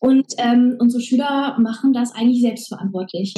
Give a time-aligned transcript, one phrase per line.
[0.00, 3.34] Und ähm, unsere Schüler machen das eigentlich selbstverantwortlich.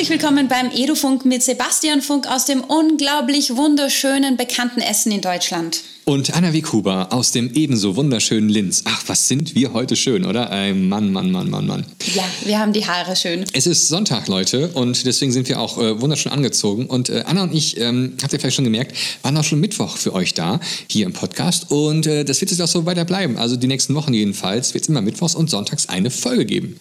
[0.00, 5.82] Herzlich willkommen beim Edufunk mit Sebastian Funk aus dem unglaublich wunderschönen, bekannten Essen in Deutschland.
[6.06, 8.82] Und Anna Wikuba aus dem ebenso wunderschönen Linz.
[8.86, 10.48] Ach, was sind wir heute schön, oder?
[10.48, 11.84] Ein Mann, Mann, Mann, Mann, Mann.
[12.14, 13.44] Ja, wir haben die Haare schön.
[13.52, 16.86] Es ist Sonntag, Leute, und deswegen sind wir auch äh, wunderschön angezogen.
[16.86, 19.98] Und äh, Anna und ich, ähm, habt ihr vielleicht schon gemerkt, waren auch schon Mittwoch
[19.98, 21.70] für euch da, hier im Podcast.
[21.70, 23.36] Und äh, das wird jetzt auch so weiter bleiben.
[23.36, 26.80] Also die nächsten Wochen jedenfalls wird es immer Mittwochs und Sonntags eine Folge geben.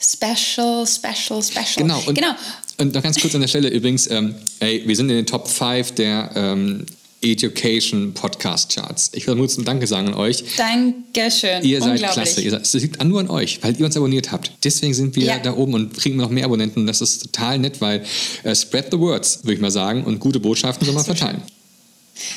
[0.00, 1.76] Special, special, special.
[1.78, 2.02] Genau.
[2.06, 2.34] Und, genau.
[2.78, 5.48] und noch ganz kurz an der Stelle übrigens, ähm, ey, wir sind in den Top
[5.48, 6.86] 5 der ähm,
[7.24, 9.10] Education Podcast Charts.
[9.14, 10.44] Ich will nur zum Danke sagen an euch.
[10.56, 11.64] Dankeschön.
[11.64, 12.42] Ihr seid klasse.
[12.42, 14.52] Ihr seid, es liegt nur an euch, weil ihr uns abonniert habt.
[14.62, 15.38] Deswegen sind wir Ja.
[15.38, 16.86] da oben und kriegen noch mehr Abonnenten.
[16.86, 18.04] Das ist total nett, weil
[18.42, 20.04] äh, spread the words, würde ich mal sagen.
[20.04, 21.42] Und gute Botschaften soll man verteilen.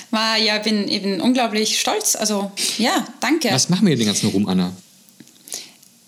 [0.10, 2.16] War, ja, bin eben unglaublich stolz.
[2.16, 3.50] Also, ja, danke.
[3.52, 4.72] Was machen wir hier den ganzen Ruhm, Anna?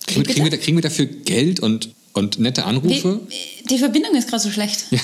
[0.09, 3.19] Kriegen, kriegen, wir, kriegen wir dafür Geld und, und nette Anrufe?
[3.27, 4.85] Wie, die Verbindung ist gerade so schlecht.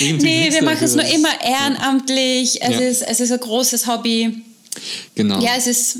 [0.00, 2.60] Nee, wir machen es nur immer ehrenamtlich.
[2.62, 2.78] Es, Ja.
[2.80, 4.42] ist, es ist ein großes Hobby.
[5.14, 5.40] Genau.
[5.40, 5.98] Ja, es ist.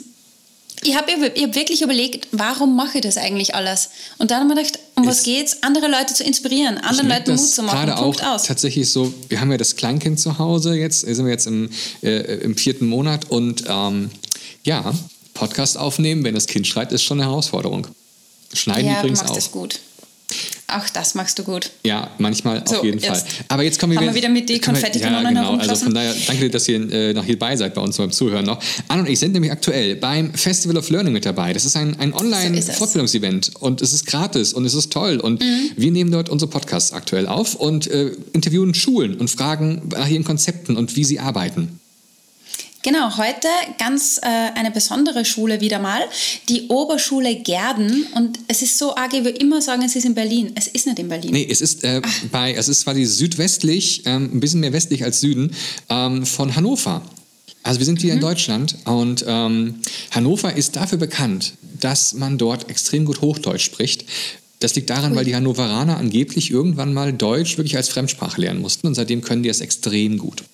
[0.82, 3.88] Ich habe hab wirklich überlegt, warum mache ich das eigentlich alles?
[4.18, 5.62] Und dann habe ich mir gedacht, um was Es- geht's?
[5.62, 7.86] Andere Leute zu inspirieren, anderen Leuten Mut zu machen.
[7.86, 8.42] Gerade Punkt auch aus.
[8.42, 11.70] tatsächlich so, wir haben ja das Kleinkind zu Hause jetzt, sind wir jetzt im,
[12.02, 14.10] äh, im vierten Monat und ähm,
[14.64, 14.92] ja,
[15.34, 17.86] Podcast aufnehmen, wenn das Kind schreit, ist schon eine Herausforderung.
[18.52, 19.36] Schneiden Ja, du übrigens machst auch.
[19.36, 19.80] das gut.
[20.66, 21.70] Auch das machst du gut.
[21.84, 23.22] Ja, manchmal So, auf jeden Fall.
[23.48, 25.56] Aber jetzt kommen wir haben wir wieder mit die wir- Konfettikanonen Ja, genau.
[25.58, 28.58] Also von daher, danke, dass ihr äh, noch hierbei seid bei uns beim Zuhören noch.
[28.88, 31.52] Anna und ich sind nämlich aktuell beim Festival of Learning mit dabei.
[31.52, 32.18] Das ist ein, ein So.
[32.20, 35.18] Online-Fortbildungsevent und es ist gratis und es ist toll.
[35.20, 35.70] Und Mhm.
[35.76, 40.24] wir nehmen dort unsere Podcasts aktuell auf und äh, interviewen Schulen und fragen nach ihren
[40.24, 41.78] Konzepten und wie sie arbeiten.
[42.84, 46.02] Genau, heute ganz äh, eine besondere Schule wieder mal,
[46.50, 48.06] die Oberschule Gerden.
[48.14, 50.52] Und es ist so arg, will immer sagen, es ist in Berlin.
[50.54, 51.30] Es ist nicht in Berlin.
[51.32, 55.20] Nee, es ist äh, bei, es ist quasi südwestlich, ähm, ein bisschen mehr westlich als
[55.20, 55.52] Süden,
[55.88, 57.00] ähm, von Hannover.
[57.62, 59.76] Also wir sind hier in Deutschland und ähm,
[60.10, 64.04] Hannover ist dafür bekannt, dass man dort extrem gut Hochdeutsch spricht.
[64.60, 68.86] Das liegt daran, weil die Hannoveraner angeblich irgendwann mal Deutsch wirklich als Fremdsprache lernen mussten
[68.86, 70.44] und seitdem können die es extrem gut.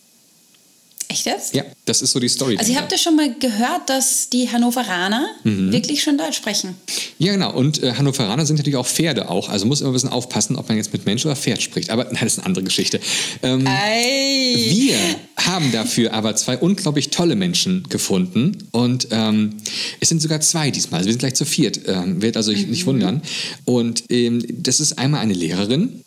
[1.11, 1.55] Echt jetzt?
[1.57, 2.53] Ja, das ist so die Story.
[2.53, 2.81] Also dahinter.
[2.83, 5.73] habe das schon mal gehört, dass die Hannoveraner Mhm.
[5.73, 6.77] wirklich schon Deutsch sprechen.
[7.19, 7.53] Ja, genau.
[7.53, 9.49] Und äh, Hannoveraner sind natürlich auch Pferde auch.
[9.49, 11.91] Also muss immer ein bisschen aufpassen, ob man jetzt mit Mensch oder Pferd spricht.
[11.91, 13.01] Aber nein, das ist eine andere Geschichte.
[13.43, 13.67] Ähm.
[13.67, 14.97] Wir
[15.37, 19.57] haben dafür aber zwei unglaublich tolle Menschen gefunden und ähm,
[19.99, 20.99] es sind sogar zwei diesmal.
[20.99, 23.23] Also wir sind gleich zu viert, ähm, wird also nicht wundern.
[23.65, 26.05] Und ähm, das ist einmal eine Lehrerin.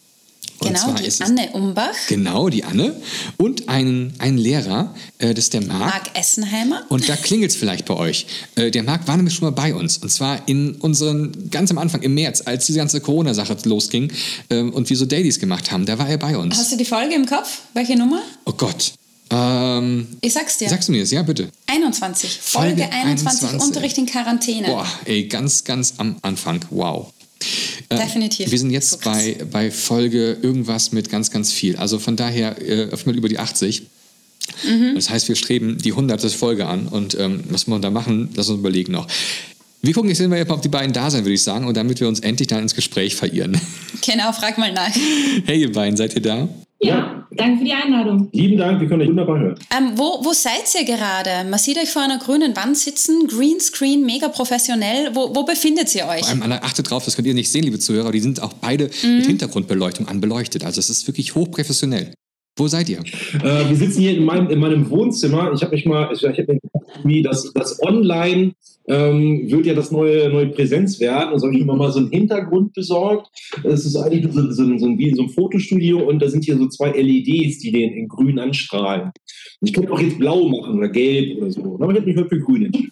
[0.59, 2.95] Und Genau, die Anne Umbach, Genau, die Anne.
[3.37, 5.79] Und ein, ein Lehrer, äh, das ist der Marc.
[5.79, 6.83] Marc Essenheimer.
[6.89, 8.25] Und da klingelt es vielleicht bei euch.
[8.55, 9.97] Äh, der Marc war nämlich schon mal bei uns.
[9.97, 14.11] Und zwar in unseren, ganz am Anfang, im März, als diese ganze Corona-Sache losging
[14.49, 15.85] ähm, und wir so Dailies gemacht haben.
[15.85, 16.57] Da war er bei uns.
[16.57, 17.59] Hast du die Folge im Kopf?
[17.73, 18.21] Welche Nummer?
[18.45, 18.93] Oh Gott.
[19.29, 20.69] Ähm, Ich sag's dir.
[20.69, 21.11] Sagst du mir das?
[21.11, 21.49] Ja, bitte.
[21.67, 22.39] 21.
[22.41, 23.61] Folge, Folge 21, 21.
[23.67, 24.67] Unterricht in Quarantäne.
[24.67, 26.63] Boah, ey, ganz, ganz am Anfang.
[26.69, 27.11] Wow.
[27.89, 28.51] Äh, Definitiv.
[28.51, 31.75] Wir sind jetzt So bei, bei Folge irgendwas mit ganz, ganz viel.
[31.75, 33.83] Also von daher äh, auf über die 80.
[34.67, 34.95] Mhm.
[34.95, 36.21] Das heißt, wir streben die 100.
[36.31, 36.87] Folge an.
[36.87, 39.07] Und ähm, was wir da machen, lass uns überlegen noch.
[39.81, 41.67] Wir gucken jetzt mal, ob die beiden da sind, würde ich sagen.
[41.67, 43.59] Und damit wir uns endlich dann ins Gespräch verirren.
[44.05, 44.93] Genau, frag mal nach.
[45.45, 46.49] Hey, ihr beiden, seid ihr da?
[46.83, 48.29] Ja, danke für die Einladung.
[48.33, 49.55] Lieben Dank, wir können euch wunderbar hören.
[49.77, 51.47] Ähm, wo, wo seid ihr gerade?
[51.49, 55.15] Man sieht euch vor einer grünen Wand sitzen, Greenscreen, mega professionell.
[55.15, 56.25] Wo, wo befindet ihr euch?
[56.25, 58.89] Vor allem, achtet drauf, das könnt ihr nicht sehen, liebe Zuhörer, die sind auch beide
[59.03, 59.15] Mhm.
[59.17, 60.63] mit Hintergrundbeleuchtung anbeleuchtet.
[60.65, 62.13] Also es ist wirklich hochprofessionell.
[62.55, 62.99] Wo seid ihr?
[62.99, 65.51] Äh, wir sitzen hier in meinem, in meinem Wohnzimmer.
[65.53, 66.59] Ich habe mich mal, ich, ich habe
[67.03, 68.53] mir das, das Online
[68.87, 71.33] ähm, wird ja das neue, neue Präsenz werden.
[71.33, 73.29] Und so habe ich mir mal so einen Hintergrund besorgt.
[73.63, 76.57] Es ist eigentlich so, so, so, wie in so einem Fotostudio und da sind hier
[76.57, 79.11] so zwei LEDs, die den in grün anstrahlen.
[79.61, 81.77] Ich könnte auch jetzt blau machen oder gelb oder so.
[81.79, 82.91] Aber ich habe mich heute für grün entschieden.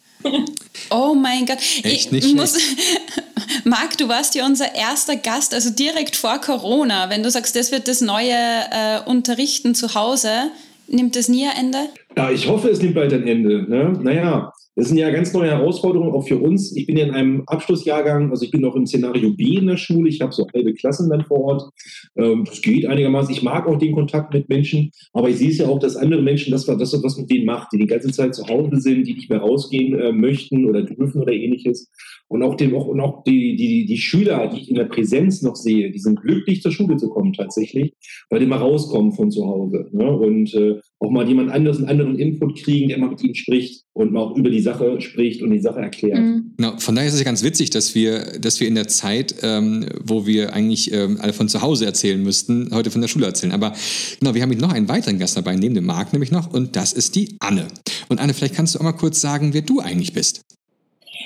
[0.89, 1.57] Oh mein Gott.
[1.83, 2.57] Echt ich nicht muss,
[3.63, 7.09] Marc, du warst ja unser erster Gast, also direkt vor Corona.
[7.09, 10.51] Wenn du sagst, das wird das neue äh, Unterrichten zu Hause,
[10.87, 11.89] nimmt das nie ein Ende?
[12.17, 13.63] Ja, ich hoffe, es nimmt bald ein Ende.
[13.69, 13.97] Ne?
[14.01, 16.75] Naja, Das sind ja ganz neue Herausforderungen auch für uns.
[16.75, 19.75] Ich bin ja in einem Abschlussjahrgang, also ich bin noch im Szenario B in der
[19.75, 20.07] Schule.
[20.07, 21.69] Ich habe so halbe Klassen dann vor Ort.
[22.15, 23.33] Ähm, das geht einigermaßen.
[23.33, 26.21] Ich mag auch den Kontakt mit Menschen, aber ich sehe es ja auch, dass andere
[26.21, 29.13] Menschen das, das was mit denen macht, die die ganze Zeit zu Hause sind, die
[29.13, 31.89] nicht mehr rausgehen äh, möchten oder dürfen oder ähnliches.
[32.29, 35.57] Und auch, dem, und auch die, die, die Schüler, die ich in der Präsenz noch
[35.57, 37.93] sehe, die sind glücklich, zur Schule zu kommen tatsächlich,
[38.29, 39.89] weil die mal rauskommen von zu Hause.
[39.91, 40.09] Ne?
[40.09, 43.85] Und äh, auch mal jemand anderes, einen anderen Input kriegen, der mal mit ihnen spricht
[43.93, 46.19] und mal auch über die Sache spricht und die Sache erklärt.
[46.19, 46.53] Mhm.
[46.57, 49.35] Genau, von daher ist es ja ganz witzig, dass wir, dass wir in der Zeit,
[49.41, 53.25] ähm, wo wir eigentlich ähm, alle von zu Hause erzählen müssten, heute von der Schule
[53.25, 53.51] erzählen.
[53.51, 53.73] Aber
[54.19, 56.93] genau, wir haben noch einen weiteren Gast dabei, neben dem Marc nämlich noch, und das
[56.93, 57.67] ist die Anne.
[58.07, 60.41] Und Anne, vielleicht kannst du auch mal kurz sagen, wer du eigentlich bist.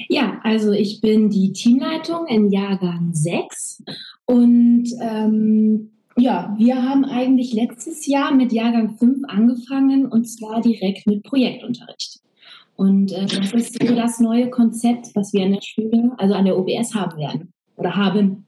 [0.07, 3.83] Ja, also ich bin die Teamleitung in Jahrgang 6
[4.25, 11.05] und ähm, ja, wir haben eigentlich letztes Jahr mit Jahrgang 5 angefangen und zwar direkt
[11.07, 12.19] mit Projektunterricht.
[12.77, 16.45] Und äh, das ist so das neue Konzept, was wir an der Schule, also an
[16.45, 18.45] der OBS haben werden oder haben.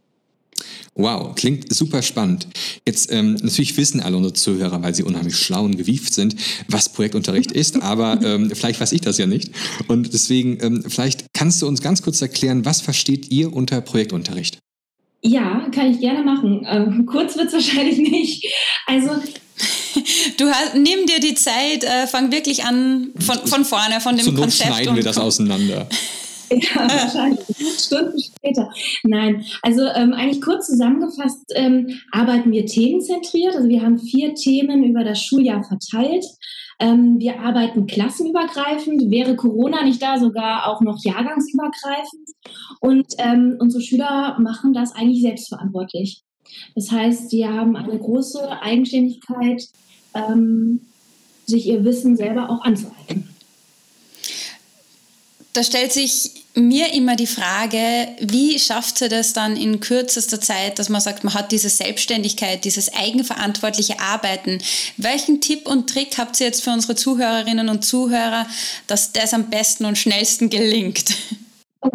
[0.96, 2.48] Wow, klingt super spannend.
[2.86, 6.36] Jetzt ähm, natürlich wissen alle unsere Zuhörer, weil sie unheimlich schlau und gewieft sind,
[6.68, 9.52] was Projektunterricht ist, aber ähm, vielleicht weiß ich das ja nicht.
[9.88, 14.58] Und deswegen, ähm, vielleicht kannst du uns ganz kurz erklären, was versteht ihr unter Projektunterricht?
[15.28, 16.66] Ja, kann ich gerne machen.
[16.70, 18.46] Ähm, kurz wird es wahrscheinlich nicht.
[18.86, 19.10] Also
[20.38, 24.26] Du hast, nimm dir die Zeit, äh, fang wirklich an von, von vorne, von dem
[24.26, 24.70] Zur Konzept.
[24.74, 25.88] schneiden wir das auseinander.
[26.50, 27.42] Ja, wahrscheinlich.
[27.78, 28.72] Stunden später.
[29.04, 33.54] Nein, also ähm, eigentlich kurz zusammengefasst ähm, arbeiten wir themenzentriert.
[33.54, 36.24] Also wir haben vier Themen über das Schuljahr verteilt.
[36.80, 42.30] Ähm, wir arbeiten klassenübergreifend, wäre Corona nicht da, sogar auch noch jahrgangsübergreifend.
[42.80, 46.22] Und ähm, unsere Schüler machen das eigentlich selbstverantwortlich.
[46.76, 49.64] Das heißt, sie haben eine große Eigenständigkeit,
[50.14, 50.82] ähm,
[51.46, 53.37] sich ihr Wissen selber auch anzueignen
[55.58, 57.80] da stellt sich mir immer die Frage,
[58.20, 62.64] wie schafft sie das dann in kürzester Zeit, dass man sagt, man hat diese Selbstständigkeit,
[62.64, 64.60] dieses eigenverantwortliche Arbeiten.
[64.98, 68.46] Welchen Tipp und Trick habt ihr jetzt für unsere Zuhörerinnen und Zuhörer,
[68.86, 71.16] dass das am besten und schnellsten gelingt?
[71.82, 71.90] Oh,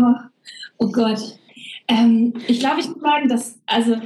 [0.78, 1.38] oh Gott.
[1.86, 3.96] Ähm, ich glaube, ich muss sagen, dass, also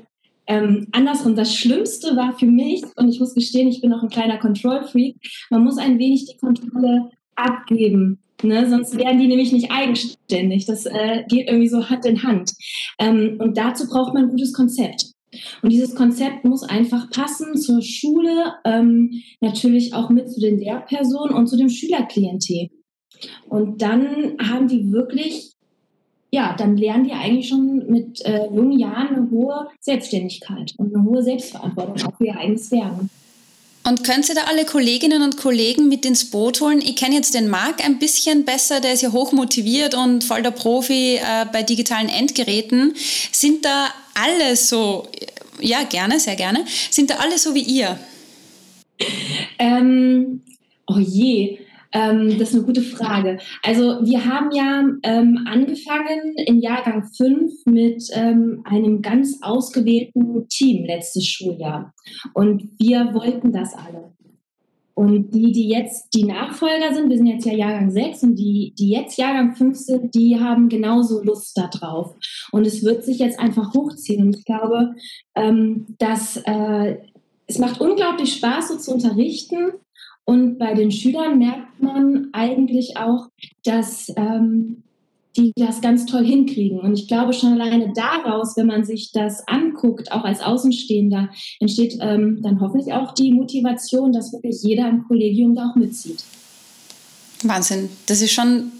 [0.46, 4.10] ähm, andersrum, das Schlimmste war für mich, und ich muss gestehen, ich bin auch ein
[4.10, 5.16] kleiner Control-Freak,
[5.48, 8.20] man muss ein wenig die Kontrolle abgeben.
[8.42, 8.68] Ne?
[8.68, 10.66] Sonst wären die nämlich nicht eigenständig.
[10.66, 12.52] Das äh, geht irgendwie so Hand in Hand.
[12.98, 15.06] Ähm, und dazu braucht man ein gutes Konzept.
[15.62, 21.34] Und dieses Konzept muss einfach passen zur Schule, ähm, natürlich auch mit zu den Lehrpersonen
[21.34, 22.68] und zu dem Schülerklientel.
[23.48, 25.52] Und dann haben die wirklich,
[26.30, 31.04] ja, dann lernen die eigentlich schon mit äh, jungen Jahren eine hohe Selbstständigkeit und eine
[31.04, 33.10] hohe Selbstverantwortung auch für ihr eigenes Lernen.
[33.86, 36.80] Und könnt ihr da alle Kolleginnen und Kollegen mit ins Boot holen?
[36.80, 40.42] Ich kenne jetzt den Marc ein bisschen besser, der ist ja hoch motiviert und voll
[40.42, 42.94] der Profi äh, bei digitalen Endgeräten.
[43.30, 45.06] Sind da alle so,
[45.60, 47.96] ja gerne, sehr gerne, sind da alle so wie ihr?
[49.60, 50.42] Ähm,
[50.88, 51.60] oh je,
[51.96, 53.38] ähm, das ist eine gute Frage.
[53.62, 60.84] Also wir haben ja ähm, angefangen in Jahrgang 5 mit ähm, einem ganz ausgewählten Team
[60.84, 61.94] letztes Schuljahr.
[62.34, 64.12] Und wir wollten das alle.
[64.92, 68.74] Und die, die jetzt die Nachfolger sind, wir sind jetzt ja Jahrgang 6 und die,
[68.78, 72.14] die jetzt Jahrgang 5 sind, die haben genauso Lust darauf.
[72.52, 74.26] Und es wird sich jetzt einfach hochziehen.
[74.26, 74.94] Und ich glaube,
[75.34, 76.96] ähm, dass äh,
[77.46, 79.72] es macht unglaublich Spaß, so zu unterrichten.
[80.26, 83.28] Und bei den Schülern merkt man eigentlich auch,
[83.64, 84.82] dass ähm,
[85.36, 86.80] die das ganz toll hinkriegen.
[86.80, 91.28] Und ich glaube schon alleine daraus, wenn man sich das anguckt, auch als Außenstehender,
[91.60, 96.24] entsteht ähm, dann hoffentlich auch die Motivation, dass wirklich jeder im Kollegium da auch mitzieht.
[97.44, 97.88] Wahnsinn.
[98.06, 98.72] Das ist schon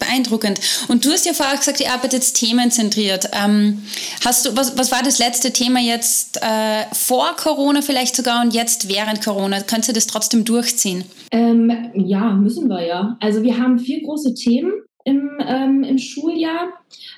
[0.00, 0.60] beeindruckend.
[0.88, 3.30] Und du hast ja vorher gesagt, ihr arbeitet themenzentriert.
[3.32, 3.84] Ähm,
[4.24, 8.52] hast du, was, was war das letzte Thema jetzt äh, vor Corona vielleicht sogar und
[8.52, 9.60] jetzt während Corona?
[9.60, 11.04] Könnt ihr das trotzdem durchziehen?
[11.30, 13.16] Ähm, ja, müssen wir ja.
[13.20, 14.72] Also wir haben vier große Themen
[15.04, 16.68] im, ähm, im Schuljahr,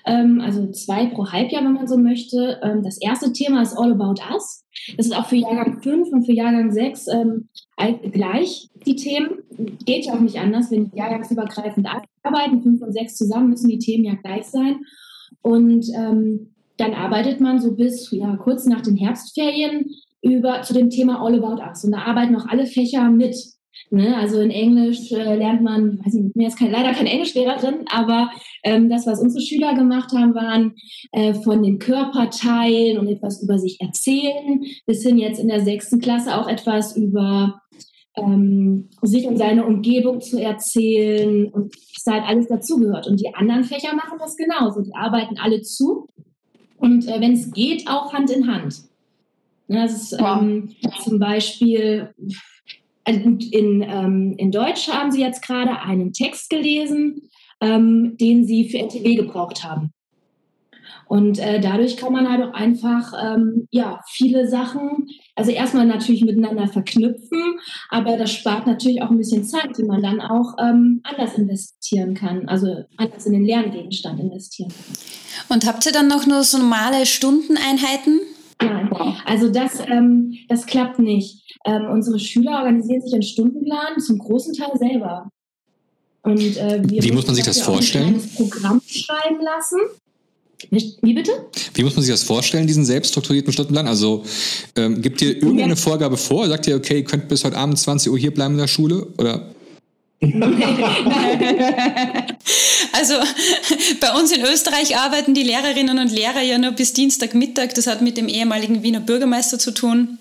[0.04, 2.60] ähm, also zwei pro Halbjahr, wenn man so möchte.
[2.62, 4.64] Ähm, das erste Thema ist All About Us.
[4.96, 7.48] Das ist auch für Jahrgang 5 und für Jahrgang 6 ähm,
[8.12, 9.38] gleich die Themen.
[9.84, 11.86] Geht ja auch nicht anders, wenn die jahrgangsübergreifend
[12.22, 14.80] arbeiten, 5 und 6 zusammen, müssen die Themen ja gleich sein.
[15.40, 19.90] Und ähm, dann arbeitet man so bis ja, kurz nach den Herbstferien
[20.22, 21.84] über zu dem Thema All About Us.
[21.84, 23.36] Und da arbeiten auch alle Fächer mit.
[23.90, 24.16] Ne?
[24.16, 28.30] Also in Englisch äh, lernt man, weiß nicht, mir ist kein, leider keine Englischlehrerin, aber
[28.64, 30.74] ähm, das, was unsere Schüler gemacht haben, waren
[31.12, 36.00] äh, von den Körperteilen und etwas über sich erzählen, bis hin jetzt in der sechsten
[36.00, 37.60] Klasse auch etwas über
[38.16, 41.74] ähm, sich und seine Umgebung zu erzählen und
[42.04, 43.06] da halt alles dazugehört.
[43.06, 44.82] Und die anderen Fächer machen das genauso.
[44.82, 46.08] Die arbeiten alle zu
[46.76, 48.82] und äh, wenn es geht, auch Hand in Hand.
[49.68, 50.70] Ja, das ist ähm,
[51.02, 52.12] zum Beispiel
[53.04, 57.28] in, ähm, in Deutsch haben Sie jetzt gerade einen Text gelesen,
[57.60, 59.92] ähm, den Sie für NTW gebraucht haben.
[61.12, 66.24] Und äh, dadurch kann man halt auch einfach ähm, ja, viele Sachen, also erstmal natürlich
[66.24, 67.58] miteinander verknüpfen,
[67.90, 72.14] aber das spart natürlich auch ein bisschen Zeit, die man dann auch ähm, anders investieren
[72.14, 74.72] kann, also anders in den Lerngegenstand investieren.
[75.50, 78.20] Und habt ihr dann noch nur so normale Stundeneinheiten?
[78.64, 78.90] Nein,
[79.24, 81.42] also das, ähm, das klappt nicht.
[81.64, 85.28] Ähm, unsere Schüler organisieren sich einen Stundenplan zum großen Teil selber.
[86.22, 88.14] Und, äh, Wie muss man sich das vorstellen?
[88.14, 89.78] Ein Programm schreiben lassen.
[90.70, 91.32] Wie bitte?
[91.74, 93.88] Wie muss man sich das vorstellen, diesen selbststrukturierten Stundenplan?
[93.88, 94.24] Also
[94.76, 96.46] ähm, gibt ihr irgendeine Vorgabe vor?
[96.46, 99.06] Sagt ihr, okay, ihr könnt bis heute Abend 20 Uhr hier bleiben in der Schule?
[99.18, 99.52] Oder?
[102.92, 103.14] also
[104.00, 107.74] bei uns in Österreich arbeiten die Lehrerinnen und Lehrer ja nur bis Dienstagmittag.
[107.74, 110.18] Das hat mit dem ehemaligen Wiener Bürgermeister zu tun,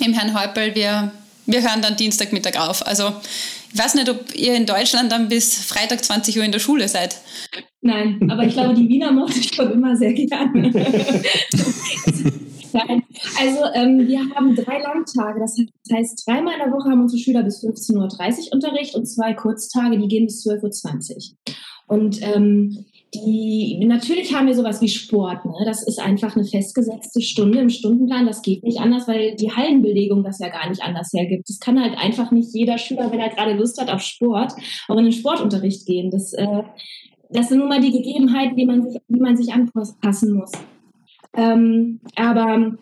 [0.00, 0.74] im Herrn Häupl.
[0.74, 1.12] Wir,
[1.44, 2.86] wir hören dann Dienstagmittag auf.
[2.86, 3.12] Also
[3.72, 6.88] ich weiß nicht, ob ihr in Deutschland dann bis Freitag 20 Uhr in der Schule
[6.88, 7.16] seid.
[7.82, 10.72] Nein, aber ich glaube, die Wiener mochte ich schon immer sehr gerne.
[12.74, 13.02] Nein.
[13.40, 15.40] Also ähm, wir haben drei Langtage.
[15.40, 15.56] Das
[15.92, 19.98] heißt, dreimal in der Woche haben unsere Schüler bis 15.30 Uhr Unterricht und zwei Kurztage,
[19.98, 21.36] die gehen bis 12.20 Uhr.
[21.86, 25.44] Und ähm, die, natürlich haben wir sowas wie Sport.
[25.44, 25.52] Ne?
[25.64, 28.26] Das ist einfach eine festgesetzte Stunde im Stundenplan.
[28.26, 31.48] Das geht nicht anders, weil die Hallenbelegung das ja gar nicht anders hergibt.
[31.48, 34.54] Das kann halt einfach nicht jeder Schüler, wenn er gerade Lust hat auf Sport,
[34.88, 36.10] auch in den Sportunterricht gehen.
[36.10, 36.62] Das, äh,
[37.30, 40.52] das sind nun mal die Gegebenheiten, die man sich, die man sich anpassen muss.
[41.36, 42.76] Ähm, aber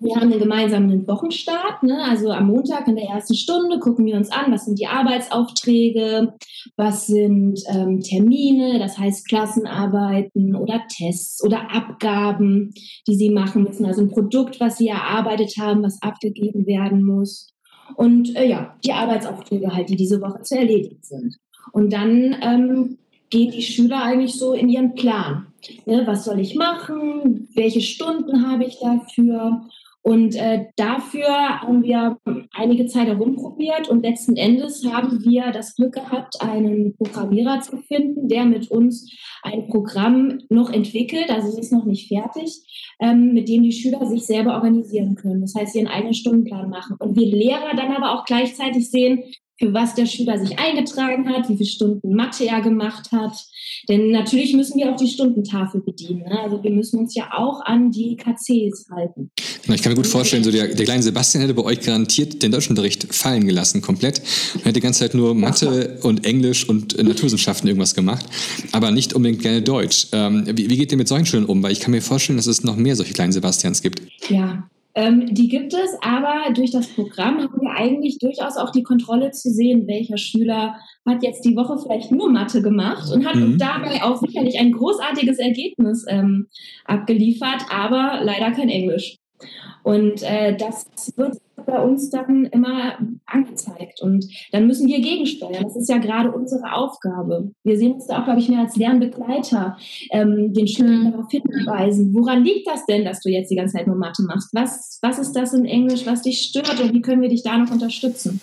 [0.00, 1.82] wir haben einen gemeinsamen Wochenstart.
[1.82, 2.02] Ne?
[2.02, 6.34] Also am Montag in der ersten Stunde gucken wir uns an, was sind die Arbeitsaufträge,
[6.76, 12.74] was sind ähm, Termine, das heißt Klassenarbeiten oder Tests oder Abgaben,
[13.06, 13.86] die sie machen müssen.
[13.86, 17.54] Also ein Produkt, was sie erarbeitet haben, was abgegeben werden muss.
[17.94, 21.36] Und äh, ja, die Arbeitsaufträge halt, die diese Woche zu erledigen sind.
[21.72, 22.98] Und dann ähm,
[23.30, 25.46] gehen die Schüler eigentlich so in ihren Plan.
[25.86, 27.48] Ne, was soll ich machen?
[27.54, 29.66] Welche Stunden habe ich dafür?
[30.06, 32.18] Und äh, dafür haben wir
[32.52, 38.28] einige Zeit herumprobiert und letzten Endes haben wir das Glück gehabt, einen Programmierer zu finden,
[38.28, 43.48] der mit uns ein Programm noch entwickelt, also es ist noch nicht fertig, ähm, mit
[43.48, 45.40] dem die Schüler sich selber organisieren können.
[45.40, 46.96] Das heißt, sie einen eigenen Stundenplan machen.
[47.00, 49.24] Und wir Lehrer dann aber auch gleichzeitig sehen,
[49.58, 53.36] für was der Schüler sich eingetragen hat, wie viele Stunden Mathe er gemacht hat.
[53.88, 56.20] Denn natürlich müssen wir auch die Stundentafel bedienen.
[56.20, 56.40] Ne?
[56.40, 59.30] Also wir müssen uns ja auch an die KCs halten.
[59.68, 62.52] Ich kann mir gut vorstellen, so der, der kleine Sebastian hätte bei euch garantiert den
[62.52, 64.18] Deutschunterricht fallen gelassen, komplett.
[64.58, 68.26] Er hätte die ganze Zeit nur Mathe und Englisch und Naturwissenschaften irgendwas gemacht,
[68.72, 70.08] aber nicht unbedingt gerne Deutsch.
[70.12, 71.62] Ähm, wie, wie geht ihr mit solchen Schülern um?
[71.62, 74.02] Weil ich kann mir vorstellen, dass es noch mehr solche kleinen Sebastians gibt.
[74.28, 78.82] Ja, ähm, die gibt es, aber durch das Programm haben wir eigentlich durchaus auch die
[78.82, 80.76] Kontrolle zu sehen, welcher Schüler
[81.06, 83.58] hat jetzt die Woche vielleicht nur Mathe gemacht und hat mhm.
[83.58, 86.46] dabei auch sicherlich ein großartiges Ergebnis ähm,
[86.86, 89.18] abgeliefert, aber leider kein Englisch.
[89.82, 90.86] Und äh, das
[91.16, 94.02] wird bei uns dann immer angezeigt.
[94.02, 95.62] Und dann müssen wir gegensteuern.
[95.62, 97.50] Das ist ja gerade unsere Aufgabe.
[97.64, 99.76] Wir sehen uns da auch, glaube ich, mehr als Lernbegleiter,
[100.10, 101.12] ähm, den Schülern mhm.
[101.12, 102.14] darauf hinweisen.
[102.14, 104.50] Woran liegt das denn, dass du jetzt die ganze Zeit nur Mathe machst?
[104.52, 107.56] Was, was ist das in Englisch, was dich stört und wie können wir dich da
[107.56, 108.40] noch unterstützen?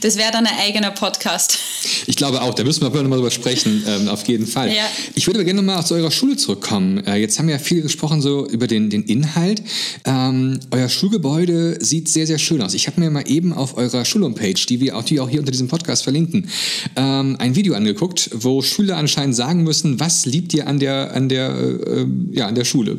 [0.00, 1.58] Das wäre dann ein eigener Podcast.
[2.06, 4.68] Ich glaube auch, da müssen wir nochmal drüber sprechen, ähm, auf jeden Fall.
[4.68, 4.84] Ja.
[5.14, 7.04] Ich würde aber gerne nochmal zu eurer Schule zurückkommen.
[7.06, 9.62] Äh, jetzt haben wir ja viel gesprochen so über den, den Inhalt.
[10.04, 12.74] Ähm, euer Schulgebäude sieht sehr, sehr schön aus.
[12.74, 15.50] Ich habe mir mal eben auf eurer Schulhomepage, die wir auch, die auch hier unter
[15.50, 16.48] diesem Podcast verlinken,
[16.94, 21.28] ähm, ein Video angeguckt, wo Schüler anscheinend sagen müssen, was liebt ihr an der, an
[21.28, 22.98] der, äh, ja, an der Schule.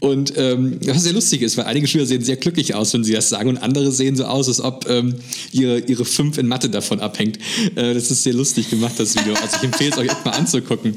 [0.00, 3.12] Und ähm, was sehr lustig ist, weil einige Schüler sehen sehr glücklich aus, wenn sie
[3.12, 5.14] das sagen, und andere sehen so aus, als ob ähm,
[5.52, 7.38] ihre, ihre fünf in Mathe davon abhängt.
[7.74, 9.34] Äh, das ist sehr lustig gemacht, das Video.
[9.34, 10.94] Also ich empfehle es euch echt mal anzugucken.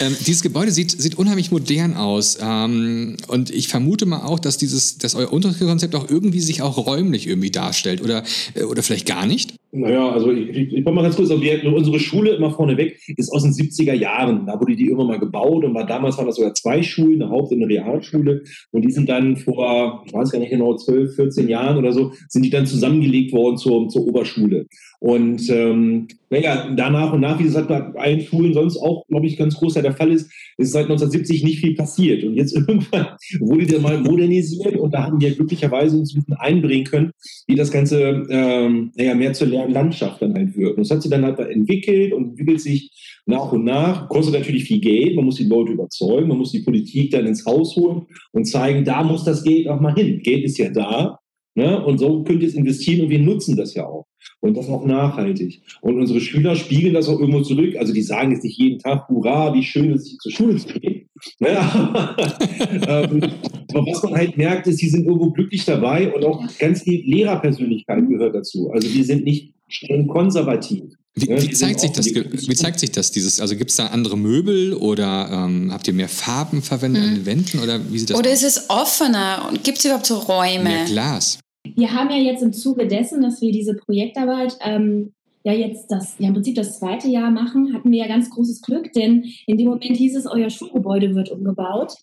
[0.00, 2.36] Ähm, dieses Gebäude sieht, sieht unheimlich modern aus.
[2.38, 6.76] Ähm, und ich vermute mal auch, dass dieses, dass euer Unterrichtskonzept auch irgendwie sich auch
[6.76, 9.54] räumlich irgendwie darstellt oder, äh, oder vielleicht gar nicht?
[9.72, 13.32] Naja, also ich, ich, ich mal ganz kurz auf die, unsere Schule immer vorneweg ist
[13.32, 14.46] aus den 70er Jahren.
[14.46, 17.30] Da wurde die immer mal gebaut und war damals waren das sogar zwei Schulen, eine
[17.30, 18.42] Haupt- und eine Realschule.
[18.72, 22.12] Und die sind dann vor, ich weiß gar nicht genau, 12, 14 Jahren oder so,
[22.28, 24.66] sind die dann zusammengelegt worden zur, zur Oberschule.
[25.00, 29.26] Und ähm, naja, danach und nach, wie es halt bei allen Schulen sonst auch, glaube
[29.26, 32.22] ich, ganz großer der Fall ist, ist seit 1970 nicht viel passiert.
[32.22, 33.06] Und jetzt irgendwann
[33.40, 37.12] wurde der mal modernisiert und da haben wir glücklicherweise uns ein einbringen können,
[37.46, 40.76] wie das Ganze ähm, naja, mehr zur Lernlandschaft dann halt wird.
[40.76, 42.90] Und das hat sich dann halt entwickelt und entwickelt sich
[43.26, 44.08] nach und nach.
[44.08, 47.44] Kostet natürlich viel Geld, man muss die Leute überzeugen, man muss die Politik dann ins
[47.44, 50.20] Haus holen und zeigen, da muss das Geld auch mal hin.
[50.22, 51.18] Geld ist ja da.
[51.54, 51.84] Ne?
[51.84, 54.06] Und so könnt ihr es investieren und wir nutzen das ja auch.
[54.40, 55.62] Und das auch nachhaltig.
[55.80, 57.76] Und unsere Schüler spiegeln das auch irgendwo zurück.
[57.76, 60.78] Also die sagen jetzt nicht jeden Tag, hurra, wie schön es ist, zur Schule zu
[60.78, 61.06] gehen.
[61.40, 62.16] Ja.
[63.74, 67.02] Aber was man halt merkt, ist, sie sind irgendwo glücklich dabei und auch ganz viel
[67.04, 68.70] Lehrerpersönlichkeit gehört dazu.
[68.70, 70.82] Also die sind nicht streng konservativ.
[71.14, 73.10] Wie, wie, zeigt sich das, wie zeigt sich das?
[73.10, 77.08] Dieses, also gibt es da andere Möbel oder ähm, habt ihr mehr Farben verwendet hm.
[77.08, 78.42] an den Wänden oder wie sieht das Oder aus?
[78.42, 80.64] ist es offener und gibt es überhaupt so Räume?
[80.64, 81.38] Mehr Glas.
[81.74, 85.12] Wir haben ja jetzt im Zuge dessen, dass wir diese Projektarbeit ähm,
[85.44, 88.62] ja jetzt das, ja im Prinzip das zweite Jahr machen, hatten wir ja ganz großes
[88.62, 91.94] Glück, denn in dem Moment hieß es, euer Schulgebäude wird umgebaut.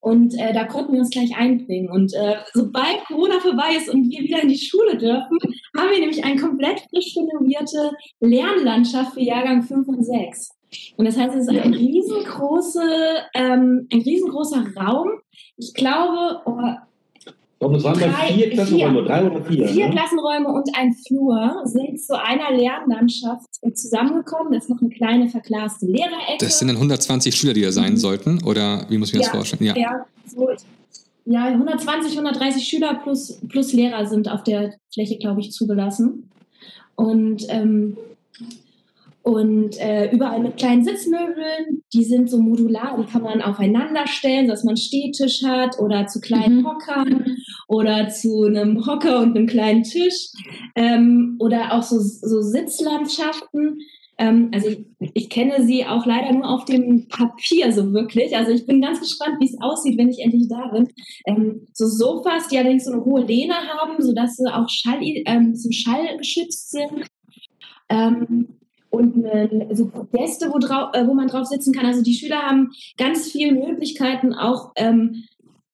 [0.00, 1.90] Und äh, da konnten wir uns gleich einbringen.
[1.90, 5.38] Und äh, sobald Corona vorbei ist und wir wieder in die Schule dürfen,
[5.76, 10.50] haben wir nämlich eine komplett frisch renovierte Lernlandschaft für Jahrgang 5 und 6.
[10.96, 12.82] Und das heißt, es ist ein, riesengroße,
[13.34, 15.08] ähm, ein riesengroßer Raum.
[15.56, 16.85] Ich glaube, oh,
[17.56, 19.66] ich glaube, es waren drei, vier Klassenräume, drei oder vier.
[19.68, 19.94] Vier ne?
[19.94, 24.52] Klassenräume und ein Flur sind zu einer Lernlandschaft zusammengekommen.
[24.52, 26.36] Das ist noch eine kleine verglaste Lehrerecke.
[26.38, 27.96] Das sind dann 120 Schüler, die da sein mhm.
[27.96, 28.44] sollten?
[28.44, 29.64] Oder wie muss ich mir ja, das vorstellen?
[29.64, 30.50] Ja, ja, so,
[31.24, 36.28] ja 120, 130 Schüler plus, plus Lehrer sind auf der Fläche, glaube ich, zugelassen.
[36.94, 37.96] Und ähm,
[39.26, 44.46] und äh, überall mit kleinen Sitzmöbeln, die sind so modular, die kann man aufeinander stellen,
[44.46, 46.68] dass man einen Stehtisch hat oder zu kleinen mhm.
[46.68, 50.28] Hockern oder zu einem Hocker und einem kleinen Tisch
[50.76, 53.80] ähm, oder auch so, so Sitzlandschaften.
[54.16, 58.36] Ähm, also ich, ich, kenne sie auch leider nur auf dem Papier so wirklich.
[58.36, 60.86] Also ich bin ganz gespannt, wie es aussieht, wenn ich endlich da bin.
[61.26, 65.56] Ähm, so Sofas, die allerdings so eine hohe Lehne haben, sodass sie auch Schall, ähm,
[65.56, 67.08] zum Schall geschützt sind.
[67.88, 68.56] Ähm,
[68.90, 71.86] und eine, so Podeste, wo, drau, äh, wo man drauf sitzen kann.
[71.86, 75.24] Also die Schüler haben ganz viele Möglichkeiten, auch ähm,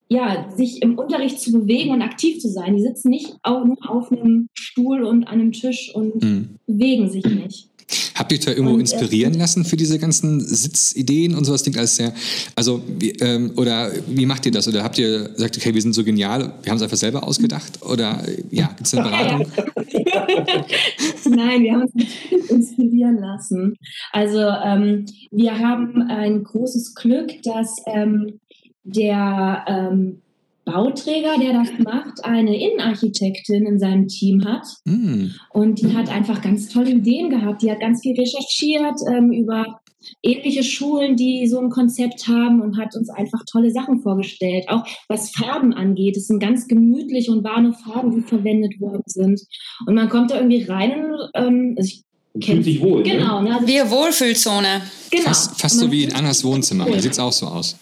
[0.09, 2.77] ja, sich im Unterricht zu bewegen und aktiv zu sein.
[2.77, 6.59] Die sitzen nicht auch nur auf einem Stuhl und an einem Tisch und mhm.
[6.67, 7.72] bewegen sich nicht.
[8.15, 11.45] Habt ihr euch da irgendwo und, äh, inspirieren äh, lassen für diese ganzen Sitzideen und
[11.45, 11.63] sowas?
[11.63, 12.13] Klingt alles sehr,
[12.55, 14.69] also, wie, ähm, oder wie macht ihr das?
[14.69, 17.83] Oder habt ihr gesagt, okay, wir sind so genial, wir haben es einfach selber ausgedacht?
[17.83, 19.47] Oder, ja, gibt es eine Beratung?
[21.29, 23.77] Nein, wir haben uns inspirieren lassen.
[24.13, 28.41] Also, ähm, wir haben ein großes Glück, dass ähm,
[28.85, 30.23] der ähm,
[30.65, 34.67] Bauträger, der das macht, eine Innenarchitektin in seinem Team hat.
[34.85, 35.29] Mm.
[35.51, 37.63] Und die hat einfach ganz tolle Ideen gehabt.
[37.63, 39.81] Die hat ganz viel recherchiert ähm, über
[40.23, 44.67] ähnliche Schulen, die so ein Konzept haben und hat uns einfach tolle Sachen vorgestellt.
[44.69, 46.17] Auch was Farben angeht.
[46.17, 49.41] Es sind ganz gemütliche und warme Farben, die verwendet worden sind.
[49.87, 52.05] Und man kommt da irgendwie rein und ähm, also ich
[52.41, 53.03] Fühlt sich wohl.
[53.03, 53.11] Ne?
[53.11, 53.43] Genau.
[53.43, 53.55] Ne?
[53.55, 54.81] Also Wir Wohlfühlzone.
[55.11, 55.25] Genau.
[55.25, 56.87] Fast, fast so wie in Annas Wohnzimmer.
[56.87, 57.77] Da sieht es auch so aus.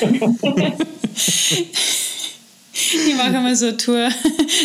[2.80, 4.08] Ich mache mal so Tour,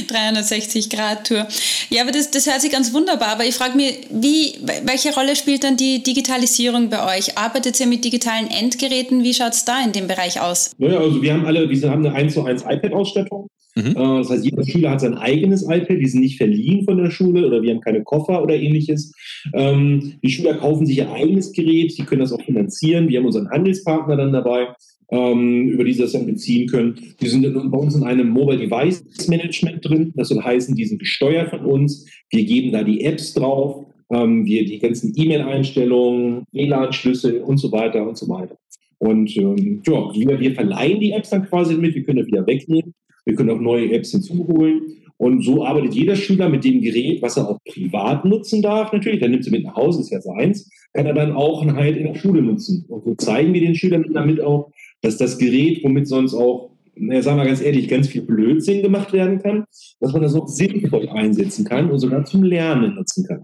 [0.07, 1.47] 360 Grad Tour.
[1.89, 3.29] Ja, aber das, das hört sich ganz wunderbar.
[3.29, 7.37] Aber ich frage mich, wie, welche Rolle spielt dann die Digitalisierung bei euch?
[7.37, 9.23] Arbeitet ihr mit digitalen Endgeräten?
[9.23, 10.71] Wie schaut es da in dem Bereich aus?
[10.77, 13.47] Naja, also wir haben alle, wir haben eine 1 zu 1 iPad-Ausstattung.
[13.75, 13.87] Mhm.
[13.87, 17.09] Äh, das heißt, jeder Schüler hat sein eigenes iPad, die sind nicht verliehen von der
[17.09, 19.13] Schule oder wir haben keine Koffer oder ähnliches.
[19.53, 23.07] Ähm, die Schüler kaufen sich ihr eigenes Gerät, die können das auch finanzieren.
[23.07, 24.67] Wir haben unseren Handelspartner dann dabei,
[25.13, 26.95] ähm, über die sie das dann beziehen können.
[27.21, 30.12] Die sind bei uns in einem Mobile Device Management drin.
[30.15, 32.10] Das soll heißen, die sind gesteuert von uns.
[32.32, 33.86] Wir geben da die Apps drauf.
[34.12, 38.58] Ähm, wir die ganzen E-Mail-Einstellungen, WLAN-Schlüssel und so weiter und so weiter.
[38.97, 41.93] Und ähm, ja, wir, wir verleihen die Apps dann quasi mit.
[41.93, 42.93] Wir können das wieder wegnehmen.
[43.26, 44.82] Wir können auch neue Apps hinzuholen.
[45.17, 49.21] Und so arbeitet jeder Schüler mit dem Gerät, was er auch privat nutzen darf, natürlich.
[49.21, 52.06] Dann nimmt sie mit nach Hause, ist ja seins, kann er dann auch halt in
[52.06, 52.86] der Schule nutzen.
[52.89, 54.71] Und so zeigen wir den Schülern damit auch,
[55.03, 59.13] dass das Gerät, womit sonst auch, na, sagen wir ganz ehrlich, ganz viel Blödsinn gemacht
[59.13, 59.65] werden kann,
[59.99, 63.43] dass man das auch sinnvoll einsetzen kann und sogar zum Lernen nutzen kann.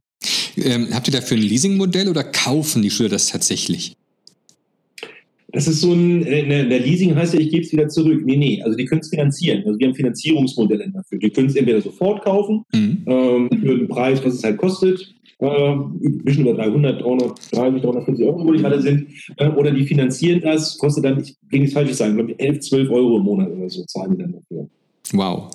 [0.58, 3.96] Ähm, habt ihr dafür ein Leasingmodell oder kaufen die Schüler das tatsächlich?
[5.52, 8.22] Das ist so ein, äh, ne, der Leasing heißt ja, ich gebe es wieder zurück.
[8.24, 9.64] Nee, nee, also die können es finanzieren.
[9.66, 11.18] Also wir haben Finanzierungsmodelle dafür.
[11.18, 13.04] Die können es entweder sofort kaufen, mhm.
[13.08, 15.76] ähm, für den Preis, was es halt kostet, äh,
[16.24, 19.08] bisschen über 300, 330, 350 Euro, wo die gerade sind.
[19.38, 22.60] Äh, oder die finanzieren das, kostet dann, ich will nichts Falsches sagen, glaube ich, 11,
[22.60, 24.70] 12 Euro im Monat oder so zahlen die dann dafür.
[25.12, 25.50] Wow.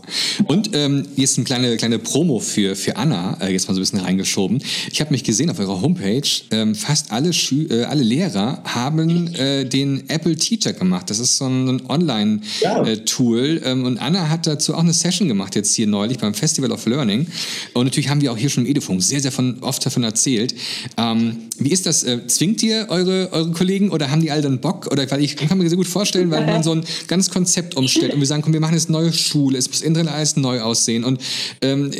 [0.46, 3.82] Und ähm, jetzt eine kleine, kleine Promo für, für Anna, äh, jetzt mal so ein
[3.82, 4.60] bisschen reingeschoben.
[4.90, 9.32] Ich habe mich gesehen auf eurer Homepage, ähm, fast alle, Schü äh, alle Lehrer haben
[9.34, 11.08] äh, den Apple Teacher gemacht.
[11.08, 13.60] Das ist so ein, ein Online-Tool.
[13.62, 13.70] Ja.
[13.70, 16.84] Ähm, und Anna hat dazu auch eine Session gemacht, jetzt hier neulich beim Festival of
[16.86, 17.28] Learning.
[17.74, 20.52] Und natürlich haben wir auch hier schon im Edufunk sehr, sehr von, oft davon erzählt.
[20.96, 22.02] Ähm, wie ist das?
[22.02, 24.88] Äh, zwingt ihr eure, eure Kollegen oder haben die alle dann Bock?
[24.90, 28.14] Oder weil ich kann mir sehr gut vorstellen, weil man so ein ganzes Konzept umstellt
[28.14, 30.60] und wir sagen, komm, wir machen jetzt neue Schule Schule, es muss innen alles neu
[30.60, 31.04] aussehen.
[31.04, 31.20] Und
[31.60, 31.90] ähm,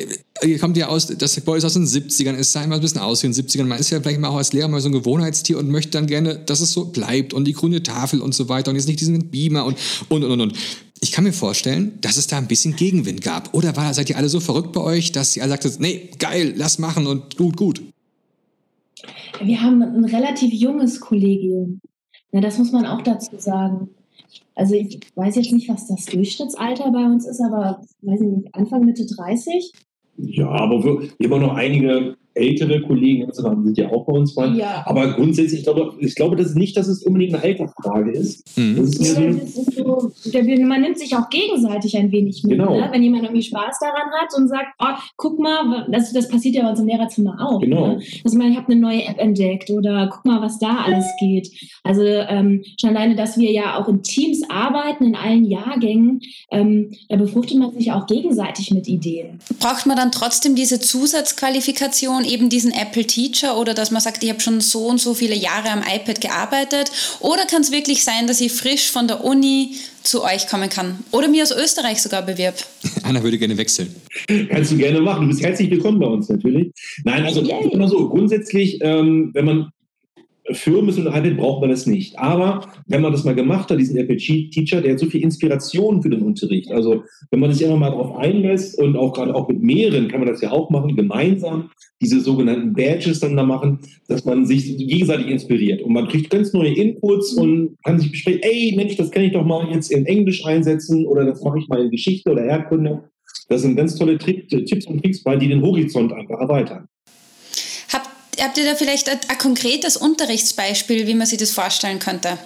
[0.42, 3.00] ihr kommt ja aus, das Gebäude ist aus den 70ern, es sah immer ein bisschen
[3.00, 3.64] aus wie in den 70ern.
[3.64, 6.06] Man ist ja vielleicht mal auch als Lehrer mal so ein Gewohnheitstier und möchte dann
[6.06, 9.00] gerne, dass es so bleibt und die grüne Tafel und so weiter und jetzt nicht
[9.00, 9.76] diesen Beamer und,
[10.08, 10.54] und, und, und.
[11.00, 13.52] Ich kann mir vorstellen, dass es da ein bisschen Gegenwind gab.
[13.52, 16.54] Oder war, seid ihr alle so verrückt bei euch, dass ihr alle sagtet, nee, geil,
[16.56, 17.82] lass machen und gut, gut?
[19.42, 21.80] Wir haben ein relativ junges Kollegium.
[22.32, 23.90] Ja, das muss man auch dazu sagen.
[24.54, 28.54] Also ich weiß jetzt nicht, was das Durchschnittsalter bei uns ist, aber weiß ich nicht,
[28.54, 29.72] Anfang, Mitte 30.
[30.16, 34.56] Ja, aber wir, auch noch einige ältere Kollegen sind ja auch bei uns dran.
[34.56, 34.82] Ja.
[34.86, 38.56] Aber grundsätzlich, ich glaube, ich glaube das nicht, dass es unbedingt eine Altersfrage ist.
[38.56, 38.76] Mhm.
[38.76, 40.12] Ja, ist so,
[40.64, 42.58] man nimmt sich auch gegenseitig ein wenig mit.
[42.58, 42.78] Genau.
[42.78, 42.88] Ne?
[42.90, 46.62] Wenn jemand irgendwie Spaß daran hat und sagt, oh, guck mal, das, das passiert ja
[46.62, 47.60] bei uns im Lehrerzimmer auch.
[47.60, 47.88] Genau.
[47.88, 48.02] Ne?
[48.22, 51.50] Dass man, ich habe eine neue App entdeckt oder guck mal, was da alles geht.
[51.82, 56.20] Also ähm, schon alleine, dass wir ja auch in Teams arbeiten, in allen Jahrgängen,
[56.50, 59.38] ähm, da befruchtet man sich auch gegenseitig mit Ideen.
[59.60, 64.30] Braucht man dann trotzdem diese Zusatzqualifikation eben diesen Apple Teacher oder dass man sagt, ich
[64.30, 66.90] habe schon so und so viele Jahre am iPad gearbeitet?
[67.20, 70.98] Oder kann es wirklich sein, dass ich frisch von der Uni zu euch kommen kann
[71.12, 72.54] oder mir aus Österreich sogar bewirb.
[73.02, 73.88] Anna würde gerne wechseln.
[74.50, 75.22] Kannst du gerne machen.
[75.22, 76.72] Du bist herzlich willkommen bei uns natürlich.
[77.04, 79.70] Nein, also immer so grundsätzlich, ähm, wenn man
[80.46, 82.18] Mit iPad braucht man das nicht.
[82.18, 86.02] Aber wenn man das mal gemacht hat, diesen Apple Teacher, der hat so viel Inspiration
[86.02, 86.70] für den Unterricht.
[86.70, 90.20] Also wenn man sich einfach mal darauf einlässt und auch gerade auch mit mehreren kann
[90.20, 91.70] man das ja auch machen, gemeinsam
[92.02, 93.78] diese sogenannten Badges dann da machen,
[94.08, 95.80] dass man sich gegenseitig inspiriert.
[95.80, 99.32] Und man kriegt ganz neue Inputs und kann sich besprechen, ey Mensch, das kann ich
[99.32, 103.04] doch mal jetzt in Englisch einsetzen oder das mache ich mal in Geschichte oder Erdkunde.
[103.48, 106.86] Das sind ganz tolle Tipps und Tricks, weil die den Horizont einfach erweitern.
[108.40, 112.38] Habt ihr da vielleicht ein, ein konkretes Unterrichtsbeispiel, wie man sich das vorstellen könnte?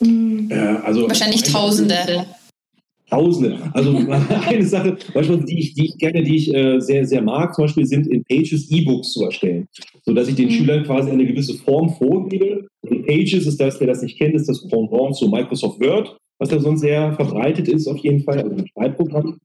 [0.00, 2.26] Äh, also Wahrscheinlich Tausende.
[3.10, 3.70] Tausende.
[3.72, 3.96] Also
[4.46, 7.64] eine Sache, beispielsweise, die ich, die ich gerne, die ich äh, sehr, sehr mag, zum
[7.64, 9.66] Beispiel sind in Pages E-Books zu erstellen,
[10.04, 10.52] sodass ich den mhm.
[10.52, 12.66] Schülern quasi eine gewisse Form vorgebe.
[12.86, 16.50] In Pages ist das, wer das nicht kennt, ist das Pendant zu Microsoft Word, was
[16.50, 19.38] da sonst sehr verbreitet ist auf jeden Fall, also ein Schreibprogramm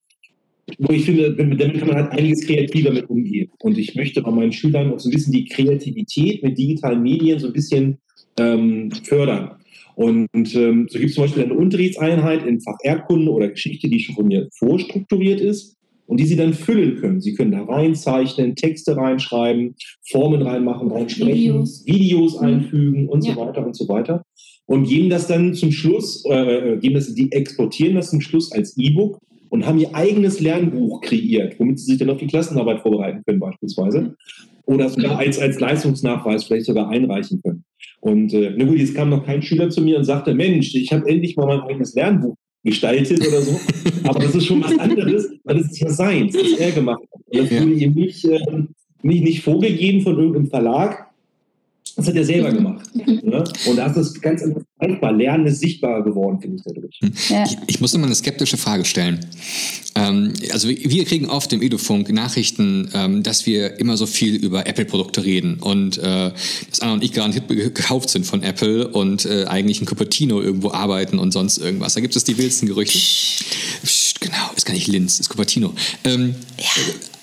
[0.78, 3.52] wo ich finde, damit kann man halt einiges kreativer mit umgehen.
[3.60, 7.40] Und ich möchte bei meinen Schülern auch so ein bisschen die Kreativität mit digitalen Medien
[7.40, 7.98] so ein bisschen
[8.40, 9.52] ähm, fördern.
[9.96, 14.00] Und ähm, so gibt es zum Beispiel eine Unterrichtseinheit in Fach Erdkunde oder Geschichte, die
[14.00, 17.22] schon von mir vorstrukturiert ist und die Sie dann füllen können.
[17.22, 19.76] Sie können da reinzeichnen, Texte reinschreiben,
[20.10, 22.48] Formen reinmachen, reinsprechen, Videos, Videos mhm.
[22.48, 23.34] einfügen und ja.
[23.34, 24.24] so weiter und so weiter.
[24.66, 28.78] Und geben das dann zum Schluss, äh, geben das, die exportieren das zum Schluss als
[28.78, 29.20] E-Book
[29.54, 33.40] und haben ihr eigenes Lernbuch kreiert, womit sie sich dann auf die Klassenarbeit vorbereiten können
[33.40, 34.16] beispielsweise.
[34.66, 37.64] Oder sogar als, als Leistungsnachweis vielleicht sogar einreichen können.
[38.02, 40.92] Und äh, na gut, jetzt kam noch kein Schüler zu mir und sagte, Mensch, ich
[40.92, 43.60] habe endlich mal mein eigenes Lernbuch gestaltet oder so.
[44.06, 47.22] Aber das ist schon was anderes, weil das ist ja seins, das er gemacht hat.
[47.24, 48.40] Und das wurde ihm nicht, äh,
[49.04, 51.13] nicht, nicht vorgegeben von irgendeinem Verlag,
[51.96, 52.56] das hat er selber mhm.
[52.56, 52.96] gemacht.
[52.96, 53.44] Ne?
[53.68, 55.14] Und da ist ganz anders greifbar.
[55.14, 57.00] Lernen ist sichtbarer geworden, finde ich dadurch.
[57.00, 57.14] Hm.
[57.30, 57.44] Ja.
[57.46, 59.20] Ich, ich, muss immer eine skeptische Frage stellen.
[59.96, 64.66] Ähm, also wir kriegen oft im Edufunk Nachrichten, ähm, dass wir immer so viel über
[64.66, 66.32] Apple-Produkte reden und äh,
[66.70, 70.72] dass Anna und ich garantiert gekauft sind von Apple und äh, eigentlich in Cupertino irgendwo
[70.72, 71.94] arbeiten und sonst irgendwas.
[71.94, 72.98] Da gibt es die wildsten Gerüchte.
[72.98, 73.46] Psst.
[73.84, 75.74] Psst, genau, ist gar nicht Linz, ist Cupertino.
[76.06, 76.66] Ähm, ja.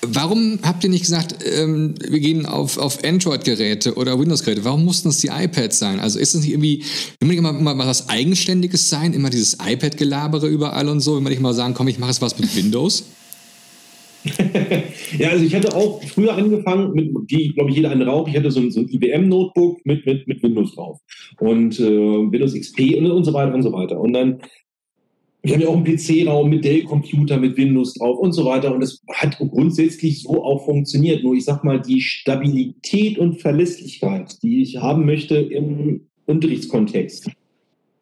[0.03, 4.63] Warum habt ihr nicht gesagt, ähm, wir gehen auf, auf Android-Geräte oder Windows-Geräte?
[4.63, 5.99] Warum mussten es die iPads sein?
[5.99, 6.83] Also ist es nicht irgendwie,
[7.19, 11.31] will man immer, immer was Eigenständiges sein, immer dieses iPad-Gelabere überall und so, wenn man
[11.31, 13.03] nicht mal sagen, komm, ich mache jetzt was mit Windows?
[15.17, 18.27] ja, also ich hatte auch früher angefangen, mit, die, glaube ich, jeder andere auch.
[18.27, 20.99] Ich hatte so ein, so ein IBM-Notebook mit, mit, mit Windows drauf
[21.39, 23.99] und äh, Windows XP und, und so weiter und so weiter.
[23.99, 24.39] Und dann
[25.43, 28.73] wir haben ja auch einen PC-Raum mit Dell-Computer, mit Windows drauf und so weiter.
[28.73, 31.23] Und es hat grundsätzlich so auch funktioniert.
[31.23, 37.31] Nur ich sag mal, die Stabilität und Verlässlichkeit, die ich haben möchte im Unterrichtskontext,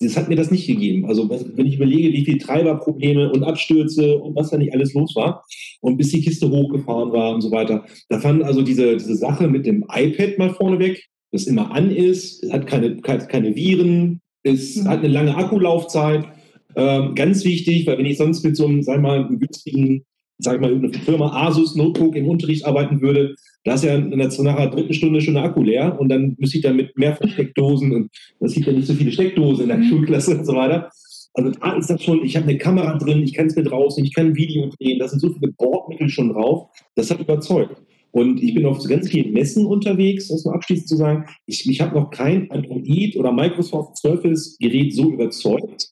[0.02, 1.06] das hat mir das nicht gegeben.
[1.06, 5.16] Also wenn ich überlege, wie viele Treiberprobleme und Abstürze und was da nicht alles los
[5.16, 5.44] war
[5.82, 9.48] und bis die Kiste hochgefahren war und so weiter, da fand also diese, diese Sache
[9.48, 14.88] mit dem iPad mal vorneweg, das immer an ist, hat keine, keine Viren, es mhm.
[14.88, 16.26] hat eine lange Akkulaufzeit
[16.76, 20.06] Ähm, ganz wichtig, weil wenn ich sonst mit so einem, sag mal, einem günstigen,
[20.38, 24.12] sag ich mal, eine Firma Asus Notebook im Unterricht arbeiten würde, da ist ja in
[24.12, 26.98] der, nach der dritten Stunde schon der Akku leer und dann müsste ich dann mit
[26.98, 29.90] mehrfach Steckdosen und es gibt ja nicht so viele Steckdosen in der mhm.
[29.90, 30.90] Schulklasse und so weiter.
[31.34, 34.04] Also da ist das schon, ich habe eine Kamera drin, ich kann es mit draußen,
[34.04, 37.82] ich kann ein Video drehen, da sind so viele Bordmittel schon drauf, das hat überzeugt.
[38.12, 41.26] Und ich bin auf ganz vielen Messen unterwegs, das nur abschließend zu sagen.
[41.46, 45.92] Ich, ich habe noch kein Android oder Microsoft Surface Gerät so überzeugt,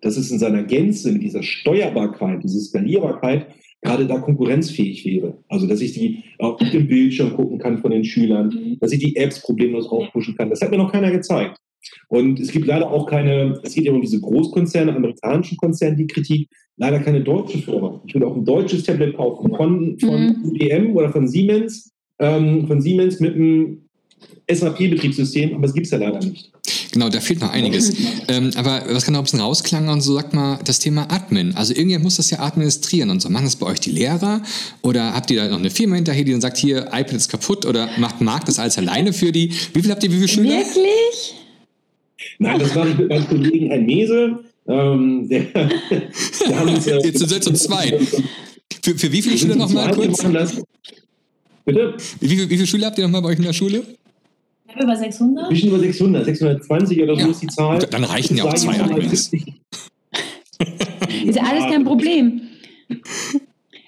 [0.00, 3.46] dass es in seiner Gänze mit dieser Steuerbarkeit, dieser Skalierbarkeit
[3.82, 5.38] gerade da konkurrenzfähig wäre.
[5.48, 8.78] Also, dass ich die auf dem Bildschirm gucken kann von den Schülern, mhm.
[8.80, 10.50] dass ich die Apps problemlos aufpushen kann.
[10.50, 11.58] Das hat mir noch keiner gezeigt.
[12.08, 16.06] Und es gibt leider auch keine, es geht ja um diese Großkonzerne, amerikanischen Konzerne, die
[16.06, 18.02] Kritik, leider keine deutsche Firma.
[18.06, 20.54] Ich würde auch ein deutsches Tablet kaufen von, von mhm.
[20.54, 23.88] IBM oder von Siemens, ähm, von Siemens mit einem
[24.50, 26.52] SAP-Betriebssystem, aber es gibt es ja leider nicht.
[26.92, 27.92] Genau, da fehlt noch einiges.
[28.28, 31.54] ähm, aber was kann noch ein bisschen rausklang und so sagt mal das Thema Admin.
[31.54, 33.28] Also irgendjemand muss das ja administrieren und so.
[33.28, 34.42] Machen das bei euch die Lehrer
[34.82, 37.66] oder habt ihr da noch eine Firma hinterher, die dann sagt, hier, iPad ist kaputt
[37.66, 39.52] oder macht Marc das alles alleine für die?
[39.74, 40.58] Wie viel habt ihr, wie viele Schüler?
[40.58, 41.34] Wirklich?
[42.38, 44.38] Nein, das war meinem Kollegen Herrn Mese.
[44.66, 47.98] Ähm, der, der haben uns, äh, Jetzt sind es zwei.
[48.82, 50.22] Für, für wie viele Schüler nochmal kurz?
[51.64, 51.96] Bitte?
[52.20, 53.82] Wie, wie, wie viele Schüler habt ihr nochmal bei euch in der Schule?
[54.76, 55.48] Über 600?
[55.48, 57.28] Bisschen über 600, 620 oder so ja.
[57.28, 57.78] ist die Zahl.
[57.78, 59.32] Dann reichen ja auch zwei Admins.
[59.32, 62.42] ist ja alles kein Problem.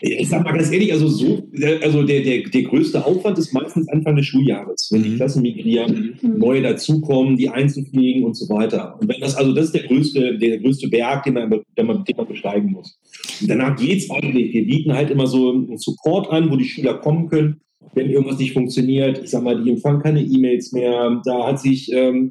[0.03, 1.47] Ich sag mal ganz ehrlich, also so,
[1.83, 5.17] also der, der, der größte Aufwand ist meistens Anfang des Schuljahres, wenn die mhm.
[5.17, 6.39] Klassen migrieren, mhm.
[6.39, 8.99] neue dazukommen, die einzufliegen und so weiter.
[8.99, 12.05] Und wenn das, also das ist der größte, der größte Berg, den man, den man,
[12.05, 12.99] den man besteigen muss.
[13.43, 14.55] Und danach geht's eigentlich.
[14.55, 17.61] Wir bieten halt immer so einen Support an, wo die Schüler kommen können,
[17.95, 19.21] wenn irgendwas nicht funktioniert.
[19.23, 22.31] Ich sag mal, die empfangen keine E-Mails mehr, da hat sich ähm,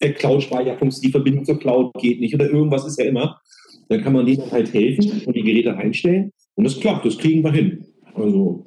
[0.00, 3.40] der Cloud-Speicher die Verbindung zur Cloud geht nicht oder irgendwas ist ja immer.
[3.88, 6.32] Dann kann man denen halt helfen und die Geräte einstellen.
[6.54, 7.84] Und das klappt, das kriegen wir hin.
[8.14, 8.64] Also,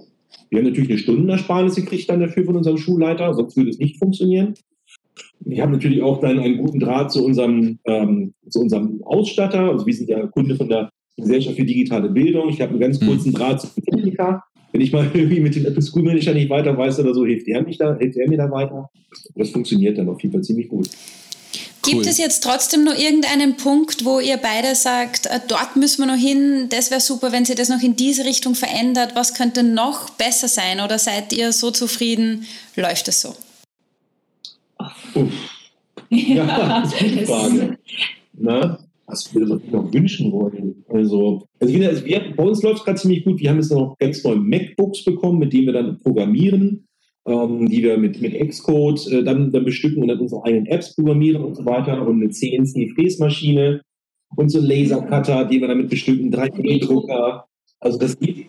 [0.49, 3.97] wir haben natürlich eine Stundenersparnis gekriegt dann dafür von unserem Schulleiter, sonst würde es nicht
[3.97, 4.53] funktionieren.
[5.39, 9.71] Wir haben natürlich auch dann einen guten Draht zu unserem, ähm, zu unserem Ausstatter.
[9.71, 12.49] Also wir sind ja Kunde von der Gesellschaft für digitale Bildung.
[12.49, 13.07] Ich habe einen ganz hm.
[13.07, 14.43] kurzen Draht zum Techniker.
[14.71, 17.47] Wenn ich mal irgendwie mit dem Apple School Manager nicht weiter weiß oder so, hilft
[17.47, 18.89] er, mich da, hilft er mir da weiter.
[19.35, 20.89] Das funktioniert dann auf jeden Fall ziemlich gut.
[21.83, 22.07] Gibt cool.
[22.07, 26.21] es jetzt trotzdem noch irgendeinen Punkt, wo ihr beide sagt, äh, dort müssen wir noch
[26.21, 30.09] hin, das wäre super, wenn sich das noch in diese Richtung verändert, was könnte noch
[30.09, 33.35] besser sein oder seid ihr so zufrieden, läuft es so?
[35.15, 35.31] Uff.
[36.09, 36.45] Ja,
[36.81, 37.77] das ist eine gute Frage.
[38.33, 40.83] Na, was man sich noch wünschen wollen?
[40.89, 43.39] Also, also ich finde, wir, bei uns läuft es gerade ziemlich gut.
[43.39, 46.87] Wir haben jetzt noch ganz neue MacBooks bekommen, mit denen wir dann programmieren
[47.27, 50.95] ähm, die wir mit, mit Xcode äh, dann, dann bestücken und dann unsere eigenen Apps
[50.95, 53.81] programmieren und so weiter und eine CNC-Fräsmaschine
[54.35, 57.45] und so einen Lasercutter, die wir damit bestücken, 3D-Drucker.
[57.79, 58.47] Also das geht,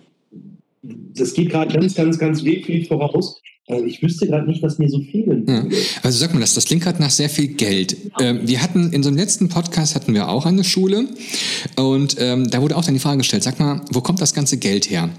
[0.82, 3.40] das geht gerade ganz, ganz, ganz viel voraus.
[3.68, 5.64] Also ich wüsste gerade nicht, was mir so fehlen ja.
[6.02, 7.96] Also sag mal, das, das klingt gerade nach sehr viel Geld.
[8.20, 11.06] Ähm, wir hatten in so einem letzten Podcast hatten wir auch eine Schule
[11.76, 14.58] und ähm, da wurde auch dann die Frage gestellt, sag mal, wo kommt das ganze
[14.58, 15.10] Geld her?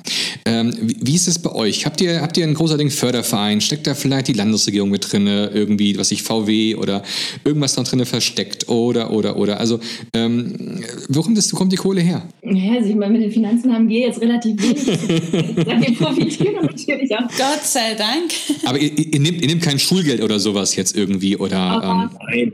[0.45, 1.85] Ähm, wie, wie, ist es bei euch?
[1.85, 3.61] Habt ihr, habt ihr einen großartigen Förderverein?
[3.61, 7.03] Steckt da vielleicht die Landesregierung mit drin, irgendwie, was ich VW oder
[7.43, 9.59] irgendwas da drin versteckt oder, oder, oder?
[9.59, 9.79] Also,
[10.13, 12.23] ähm, wo, kommt das, wo kommt die Kohle her?
[12.43, 14.87] Ja, also ich meine, mit den Finanzen haben wir jetzt relativ wenig.
[15.55, 17.27] wir profitieren natürlich auch.
[17.37, 18.31] Gott sei Dank.
[18.65, 21.81] Aber ihr, ihr, nehmt, ihr nehmt kein Schulgeld oder sowas jetzt irgendwie oder?
[21.81, 22.51] Oh, ähm,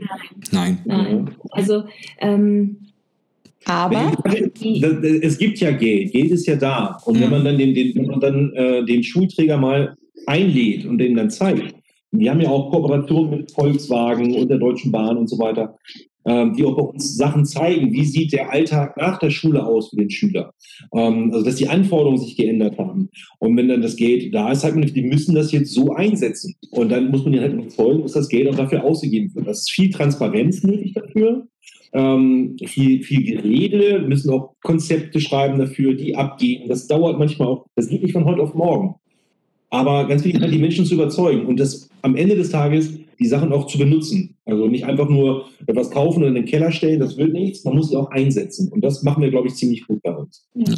[0.50, 0.78] nein.
[0.84, 1.30] Nein.
[1.50, 1.84] Also
[2.20, 2.76] ähm,
[3.66, 4.12] aber
[5.22, 6.98] es gibt ja Geld, Geld ist ja da.
[7.04, 9.96] Und wenn man dann den, den, wenn man dann, äh, den Schulträger mal
[10.26, 11.74] einlädt und den dann zeigt,
[12.12, 15.76] wir haben ja auch Kooperationen mit Volkswagen und der Deutschen Bahn und so weiter,
[16.26, 19.90] ähm, die auch bei uns Sachen zeigen, wie sieht der Alltag nach der Schule aus
[19.90, 20.52] für den Schüler.
[20.94, 23.08] Ähm, also dass die Anforderungen sich geändert haben.
[23.38, 26.54] Und wenn dann das Geld da ist, man, die müssen das jetzt so einsetzen.
[26.70, 29.46] Und dann muss man ihnen halt überzeugen, dass das Geld auch dafür ausgegeben wird.
[29.46, 31.46] Das ist viel Transparenz nötig dafür
[31.96, 36.68] ähm, viel, viel Gerede, müssen auch Konzepte schreiben dafür, die abgehen.
[36.68, 38.96] Das dauert manchmal auch, das geht nicht von heute auf morgen.
[39.70, 43.26] Aber ganz wichtig, halt die Menschen zu überzeugen und das am Ende des Tages die
[43.26, 44.36] Sachen auch zu benutzen.
[44.44, 47.74] Also nicht einfach nur etwas kaufen und in den Keller stellen, das wird nichts, man
[47.74, 48.68] muss sie auch einsetzen.
[48.68, 50.44] Und das machen wir, glaube ich, ziemlich gut bei uns.
[50.54, 50.74] Ja.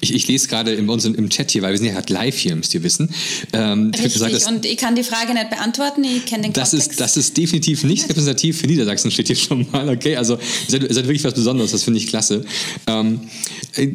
[0.00, 2.36] Ich, ich, lese gerade in uns im Chat hier, weil wir sind ja halt live
[2.36, 3.08] hier, müsst ihr wissen.
[3.52, 6.70] Ähm, Richtig, gesagt, dass, und ich kann die Frage nicht beantworten, ich kenne den das
[6.70, 6.90] Kontext.
[6.92, 9.88] Ist, das ist definitiv nicht repräsentativ für Niedersachsen, steht hier schon mal.
[9.88, 12.44] Okay, also ihr seid, ihr seid wirklich was Besonderes, das finde ich klasse.
[12.86, 13.20] Ähm,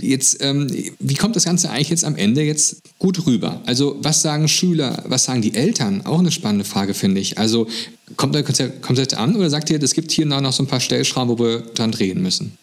[0.02, 0.68] jetzt, ähm,
[1.00, 3.62] wie kommt das Ganze eigentlich jetzt am Ende jetzt gut rüber?
[3.66, 6.06] Also was sagen Schüler, was sagen die Eltern?
[6.06, 7.38] Auch eine spannende Frage, finde ich.
[7.38, 7.68] Also
[8.16, 8.44] kommt das
[8.82, 11.60] Konzept an oder sagt ihr, es gibt hier noch so ein paar Stellschrauben, wo wir
[11.74, 12.58] dran drehen müssen?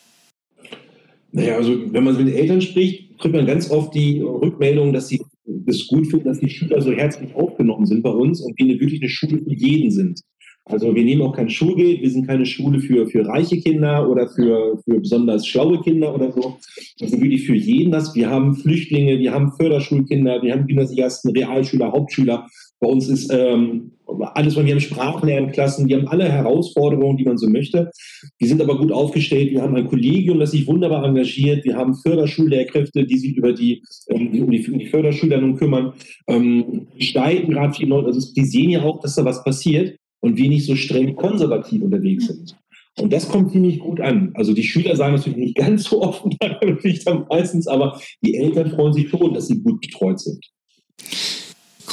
[1.33, 5.09] Naja, also wenn man mit den Eltern spricht, kriegt man ganz oft die Rückmeldung, dass
[5.09, 5.21] sie
[5.67, 9.01] es gut finden, dass die Schüler so herzlich aufgenommen sind bei uns und wir wirklich
[9.01, 10.21] eine Schule für jeden sind.
[10.67, 14.29] Also wir nehmen auch kein Schulgeld, wir sind keine Schule für, für reiche Kinder oder
[14.29, 16.57] für, für besonders schlaue Kinder oder so.
[16.99, 18.15] Das sind wirklich für jeden das.
[18.15, 22.47] Wir haben Flüchtlinge, wir haben Förderschulkinder, wir haben Gymnasiasten, Realschüler, Hauptschüler.
[22.85, 23.93] Bei uns ist ähm,
[24.35, 27.91] alles, wir haben Sprachlernklassen, wir haben alle Herausforderungen, die man so möchte.
[28.39, 29.53] Die sind aber gut aufgestellt.
[29.53, 31.65] Wir haben ein Kollegium, das sich wunderbar engagiert.
[31.65, 35.95] Wir haben Förderschullehrkräfte, die sich über die, ähm, um, die, um die Förderschüler nun kümmern.
[36.29, 38.09] Ähm, die steigen gerade viel Leute.
[38.09, 41.81] Also die sehen ja auch, dass da was passiert und wir nicht so streng konservativ
[41.81, 42.55] unterwegs sind.
[43.01, 44.31] Und das kommt ziemlich gut an.
[44.35, 46.37] Also die Schüler sagen natürlich nicht ganz so offen,
[47.67, 50.45] aber die Eltern freuen sich schon, dass sie gut betreut sind.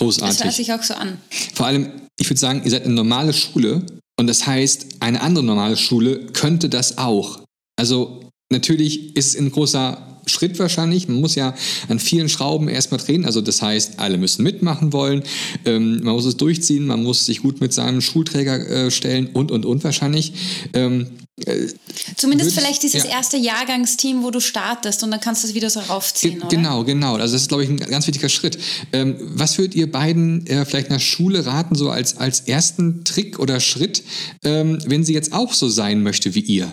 [0.02, 0.38] Großartig.
[0.38, 1.20] Das hört sich auch so an.
[1.54, 3.86] Vor allem, ich würde sagen, ihr seid eine normale Schule
[4.20, 7.40] und das heißt, eine andere normale Schule könnte das auch.
[7.80, 11.08] Also natürlich ist es ein großer Schritt wahrscheinlich.
[11.08, 11.54] Man muss ja
[11.88, 13.26] an vielen Schrauben erstmal drehen.
[13.26, 15.22] Also das heißt, alle müssen mitmachen wollen.
[15.66, 16.88] Ähm, man muss es durchziehen.
[16.88, 20.34] Man muss sich gut mit seinem Schulträger äh, stellen und, und, und wahrscheinlich.
[20.74, 21.21] Ähm, äh,
[22.18, 23.12] Zumindest vielleicht dieses ja.
[23.12, 26.50] erste Jahrgangsteam, wo du startest und dann kannst du es wieder so raufziehen, Ge oder?
[26.50, 27.14] Genau, genau.
[27.16, 28.58] Also das ist, glaube ich, ein ganz wichtiger Schritt.
[28.94, 33.40] Ähm, was würdet ihr beiden äh, vielleicht der Schule raten, so als, als ersten Trick
[33.40, 34.04] oder Schritt,
[34.44, 36.72] ähm, wenn sie jetzt auch so sein möchte wie ihr?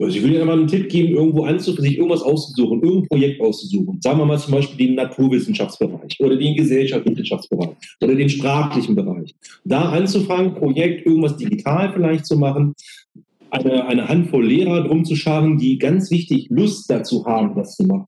[0.00, 3.40] Also ich würde Ihnen einmal einen Tipp geben, irgendwo anzufangen, sich irgendwas auszusuchen, irgendein Projekt
[3.40, 4.00] auszusuchen.
[4.00, 9.34] Sagen wir mal zum Beispiel den Naturwissenschaftsbereich oder den Gesellschaftswissenschaftsbereich oder den sprachlichen Bereich.
[9.64, 12.74] Da anzufangen, Projekt, irgendwas digital vielleicht zu machen,
[13.50, 17.84] eine, eine Handvoll Lehrer drum zu scharen, die ganz wichtig Lust dazu haben, das zu
[17.84, 18.06] machen.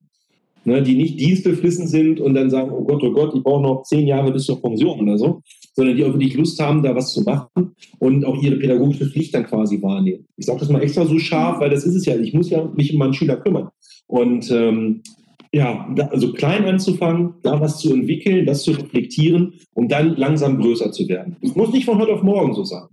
[0.65, 3.83] Ne, die nicht dienstbeflissen sind und dann sagen, oh Gott, oh Gott, ich brauche noch
[3.85, 5.41] zehn Jahre bis zur Pension oder so,
[5.75, 9.35] sondern die auch wirklich Lust haben, da was zu machen und auch ihre pädagogische Pflicht
[9.35, 10.27] dann quasi wahrnehmen.
[10.37, 12.15] Ich sage das mal extra so scharf, weil das ist es ja.
[12.17, 13.69] Ich muss ja mich um meinen Schüler kümmern.
[14.07, 15.01] Und ähm,
[15.51, 20.61] ja, da, also klein anzufangen, da was zu entwickeln, das zu reflektieren, um dann langsam
[20.61, 21.37] größer zu werden.
[21.41, 22.85] Es muss nicht von heute auf morgen so sein.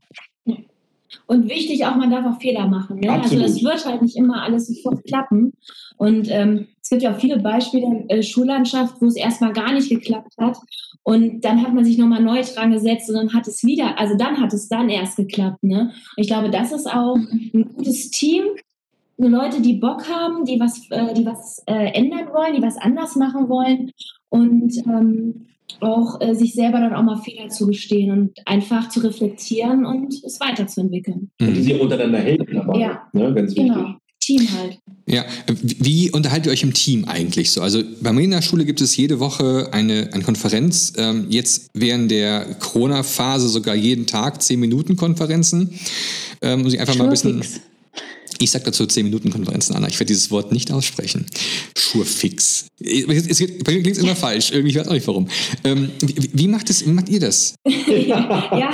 [1.26, 3.00] Und wichtig auch, man darf auch Fehler machen.
[3.00, 3.12] Ne?
[3.12, 5.54] Also es wird halt nicht immer alles sofort klappen.
[5.98, 9.74] Und ähm, es gibt ja auch viele Beispiele in der Schullandschaft, wo es erstmal gar
[9.74, 10.58] nicht geklappt hat.
[11.04, 14.16] Und dann hat man sich nochmal neu dran gesetzt und dann hat es wieder, also
[14.18, 15.64] dann hat es dann erst geklappt.
[15.64, 15.82] Ne?
[15.82, 18.44] Und ich glaube, das ist auch ein gutes Team.
[19.18, 23.16] Leute, die Bock haben, die was, äh, die was äh, ändern wollen, die was anders
[23.16, 23.92] machen wollen.
[24.30, 25.48] Und ähm,
[25.82, 30.40] auch äh, sich selber dann auch mal Fehler zugestehen und einfach zu reflektieren und es
[30.40, 31.30] weiterzuentwickeln.
[31.40, 32.80] Und die sich untereinander helfen dabei.
[32.80, 33.34] Ja, ne?
[33.34, 33.74] ganz wichtig.
[33.74, 33.96] Genau.
[34.20, 34.80] Team halt.
[35.08, 37.62] Ja, wie unterhaltet ihr euch im Team eigentlich so?
[37.62, 41.70] Also bei mir in der Schule gibt es jede Woche eine, eine Konferenz, ähm, jetzt
[41.74, 45.80] während der Corona-Phase sogar jeden Tag 10 Minuten Konferenzen.
[46.42, 47.42] Ähm, muss ich einfach mal ein bisschen.
[48.40, 49.88] Ich sage dazu 10-Minuten-Konferenzen, Anna.
[49.88, 51.26] Ich werde dieses Wort nicht aussprechen.
[51.76, 52.68] Schurfix.
[52.80, 54.52] Es, klingt immer falsch.
[54.52, 55.28] Irgendwie, ich weiß auch nicht warum.
[55.64, 57.56] Ähm, wie, wie, macht es, wie macht ihr das?
[57.66, 58.72] ja,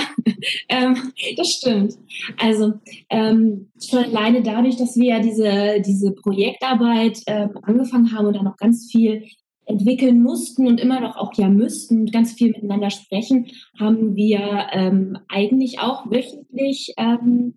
[0.68, 1.94] ähm, das stimmt.
[2.38, 2.74] Also
[3.10, 8.44] ähm, schon alleine dadurch, dass wir ja diese, diese Projektarbeit ähm, angefangen haben und dann
[8.44, 9.24] noch ganz viel
[9.66, 13.46] entwickeln mussten und immer noch auch ja müssten und ganz viel miteinander sprechen,
[13.78, 17.54] haben wir ähm, eigentlich auch wöchentlich ähm,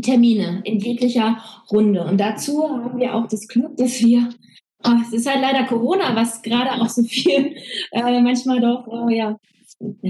[0.00, 1.38] Termine in jeglicher
[1.70, 2.04] Runde.
[2.04, 4.28] Und dazu haben wir auch das Glück, dass wir,
[4.84, 7.54] oh, es ist halt leider Corona, was gerade auch so viel
[7.92, 9.36] äh, manchmal doch, oh, ja,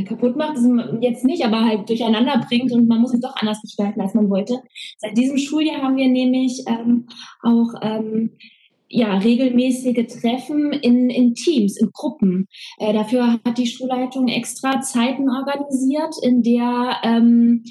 [0.06, 0.58] kaputt macht,
[1.00, 4.28] jetzt nicht, aber halt durcheinander bringt und man muss es doch anders gestalten, als man
[4.28, 4.60] wollte.
[4.98, 7.06] Seit diesem Schuljahr haben wir nämlich ähm,
[7.42, 8.32] auch ähm,
[8.88, 12.46] ja, regelmäßige Treffen in, in Teams, in Gruppen.
[12.78, 17.64] Äh, dafür hat die Schulleitung extra Zeiten organisiert, in der ähm,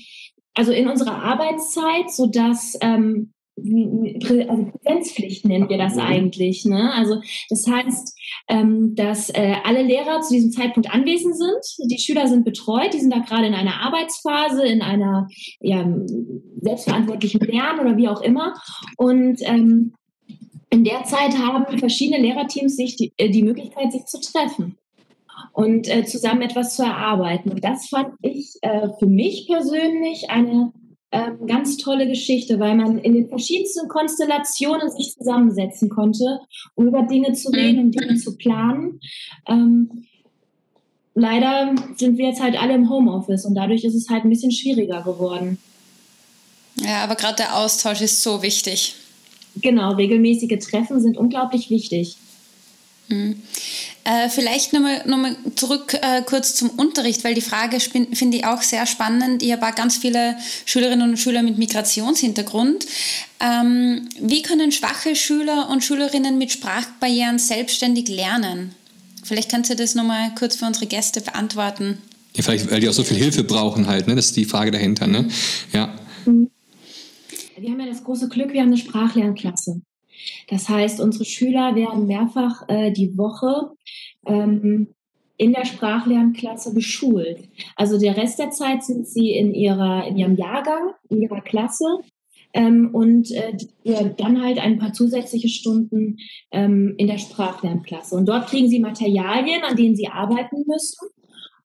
[0.56, 6.02] also in unserer Arbeitszeit, sodass ähm, also Präsenzpflicht nennen wir das mhm.
[6.02, 6.66] eigentlich.
[6.66, 6.92] Ne?
[6.94, 11.90] Also das heißt, ähm, dass äh, alle Lehrer zu diesem Zeitpunkt anwesend sind.
[11.92, 15.28] Die Schüler sind betreut, die sind da gerade in einer Arbeitsphase, in einer
[15.60, 15.86] ja,
[16.62, 18.56] selbstverantwortlichen Lernen oder wie auch immer.
[18.98, 19.94] Und ähm,
[20.70, 24.78] in der Zeit haben verschiedene Lehrerteams sich die, äh, die Möglichkeit, sich zu treffen
[25.54, 27.52] und äh, zusammen etwas zu erarbeiten.
[27.52, 30.72] Und das fand ich äh, für mich persönlich eine
[31.14, 36.40] ähm, ganz tolle Geschichte, weil man in den verschiedensten Konstellationen sich zusammensetzen konnte,
[36.76, 39.02] um über Dinge zu reden und Dinge zu planen.
[39.46, 40.06] Ähm,
[41.14, 44.54] leider sind wir jetzt halt alle im Homeoffice und dadurch ist es halt ein bisschen
[44.54, 45.58] schwieriger geworden.
[46.76, 48.96] Ja, aber gerade der Austausch ist so wichtig.
[49.58, 52.16] Genau, regelmäßige Treffen sind unglaublich wichtig.
[53.12, 53.42] Mhm.
[54.04, 58.46] Äh, vielleicht nochmal noch mal zurück äh, kurz zum Unterricht, weil die Frage finde ich
[58.46, 59.44] auch sehr spannend.
[59.44, 60.36] Ich habe auch ganz viele
[60.66, 62.88] Schülerinnen und Schüler mit Migrationshintergrund.
[63.40, 68.74] Ähm, wie können schwache Schüler und Schülerinnen mit Sprachbarrieren selbstständig lernen?
[69.24, 72.00] Vielleicht kannst du das nochmal kurz für unsere Gäste beantworten.
[72.36, 74.16] Ja, vielleicht, weil die auch so viel Hilfe brauchen halt, ne?
[74.16, 75.28] Das ist die Frage dahinter, ne?
[75.74, 75.94] Ja.
[76.26, 79.82] Wir haben ja das große Glück, wir haben eine Sprachlernklasse.
[80.48, 83.72] Das heißt, unsere Schüler werden mehrfach äh, die Woche
[84.26, 84.88] ähm,
[85.38, 87.50] in der Sprachlernklasse beschult.
[87.76, 91.86] Also der Rest der Zeit sind sie in, ihrer, in ihrem Jahrgang, in ihrer Klasse
[92.54, 96.18] ähm, und äh, dann halt ein paar zusätzliche Stunden
[96.52, 98.16] ähm, in der Sprachlernklasse.
[98.16, 101.10] Und dort kriegen sie Materialien, an denen sie arbeiten müssen.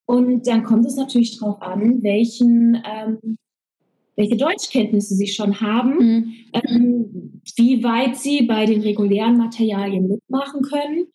[0.07, 3.38] Und dann kommt es natürlich darauf an, welchen ähm,
[4.17, 6.35] welche Deutschkenntnisse sie schon haben, mhm.
[6.53, 11.07] ähm, wie weit sie bei den regulären Materialien mitmachen können.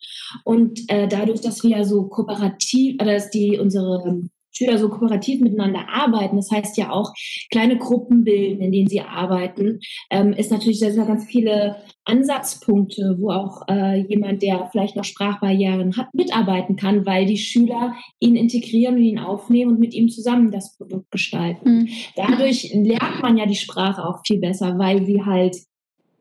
[0.44, 4.22] Und äh, dadurch, dass wir ja so kooperativ, äh, dass die unsere
[4.52, 7.12] Schüler so kooperativ miteinander arbeiten, das heißt ja auch
[7.50, 9.80] kleine Gruppen bilden, in denen sie arbeiten,
[10.10, 14.96] ähm, ist natürlich, da sind ja ganz viele Ansatzpunkte, wo auch äh, jemand, der vielleicht
[14.96, 19.94] noch Sprachbarrieren hat, mitarbeiten kann, weil die Schüler ihn integrieren und ihn aufnehmen und mit
[19.94, 21.70] ihm zusammen das Produkt gestalten.
[21.72, 21.88] Mhm.
[22.16, 25.56] Dadurch lernt man ja die Sprache auch viel besser, weil sie halt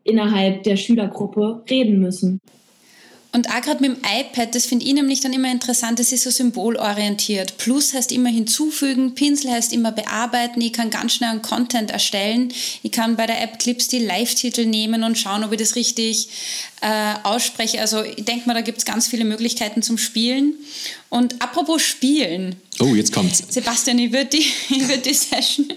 [0.04, 2.40] innerhalb der Schülergruppe reden müssen.
[3.34, 6.24] Und auch gerade mit dem iPad, das finde ich nämlich dann immer interessant, das ist
[6.24, 7.56] so symbolorientiert.
[7.58, 12.52] Plus heißt immer hinzufügen, Pinsel heißt immer bearbeiten, ich kann ganz schnell einen Content erstellen.
[12.84, 16.28] Ich kann bei der App Clips die Live-Titel nehmen und schauen, ob ich das richtig
[16.82, 17.80] äh, ausspreche.
[17.80, 20.56] Also ich denke mal, da gibt es ganz viele Möglichkeiten zum Spielen.
[21.12, 22.56] Und apropos Spielen.
[22.80, 23.44] Oh, jetzt kommt's.
[23.50, 24.46] Sebastian, ich würde die,
[24.88, 25.68] würd die Session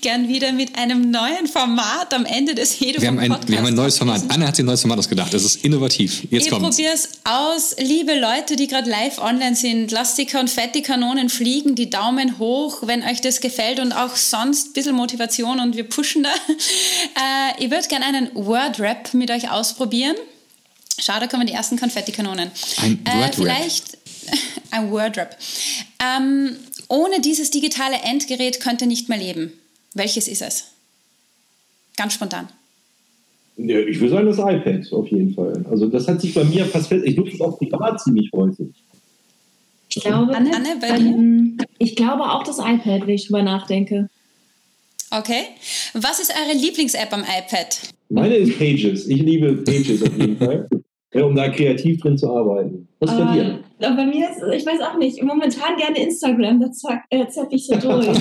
[0.00, 3.66] gern wieder mit einem neuen Format am Ende des Hedo wir haben ein, Wir haben
[3.66, 4.24] ein neues Format.
[4.26, 5.32] Anna hat sich ein neues Format ausgedacht.
[5.32, 6.24] Das ist innovativ.
[6.28, 6.76] Jetzt ich kommt's.
[6.76, 7.76] Ich probiere es aus.
[7.78, 13.04] Liebe Leute, die gerade live online sind, lasst die Konfetti-Kanonen fliegen, die Daumen hoch, wenn
[13.04, 16.30] euch das gefällt und auch sonst ein bisschen Motivation und wir pushen da.
[17.16, 20.16] Äh, ich würde gerne einen Word-Rap mit euch ausprobieren.
[20.98, 22.50] Schau, da kommen die ersten Konfettikanonen.
[22.82, 23.30] Ein Word-Rap.
[23.30, 23.99] Äh, vielleicht
[24.70, 25.36] ein Word-Rap.
[26.00, 26.56] Ähm,
[26.88, 29.52] ohne dieses digitale Endgerät könnte nicht mehr leben.
[29.94, 30.68] Welches ist es?
[31.96, 32.48] Ganz spontan.
[33.56, 35.64] Ja, ich würde sagen, das iPad auf jeden Fall.
[35.70, 37.04] Also das hat sich bei mir fast fest.
[37.04, 38.68] Ich nutze es auch privat ziemlich häufig.
[39.88, 44.08] Ich glaube, Anne, Anne ähm, ich glaube auch das iPad, wenn ich drüber nachdenke.
[45.10, 45.42] Okay.
[45.94, 47.80] Was ist eure Lieblings-App am iPad?
[48.08, 49.08] Meine ist Pages.
[49.08, 50.68] Ich liebe Pages auf jeden Fall.
[51.12, 52.86] Ja, um da kreativ drin zu arbeiten.
[53.00, 53.58] Was bei dir?
[53.80, 57.48] Uh, bei mir ist, ich weiß auch nicht, momentan gerne Instagram, da zack, äh, zack
[57.50, 58.06] ich so durch.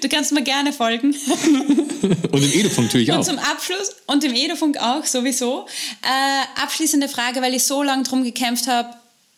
[0.00, 1.08] du kannst mir gerne folgen.
[2.32, 3.18] und im Edufunk natürlich auch.
[3.18, 5.66] Und zum Abschluss, und im Edufunk auch sowieso.
[6.02, 8.90] Äh, abschließende Frage, weil ich so lange drum gekämpft habe,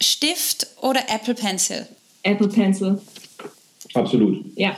[0.03, 1.87] Stift oder Apple Pencil?
[2.25, 3.01] Apple Pencil.
[3.95, 4.45] Absolut.
[4.57, 4.77] Ja.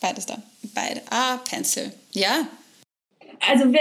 [0.00, 0.38] Beides da.
[0.74, 1.02] Beide.
[1.10, 1.92] Ah, Pencil.
[2.12, 2.48] Ja.
[3.50, 3.80] Also wir,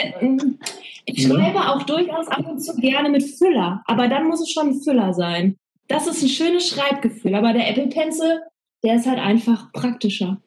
[1.06, 4.70] ich schreibe auch durchaus ab und zu gerne mit Füller, aber dann muss es schon
[4.70, 5.58] ein Füller sein.
[5.88, 8.42] Das ist ein schönes Schreibgefühl, aber der Apple Pencil,
[8.84, 10.38] der ist halt einfach praktischer.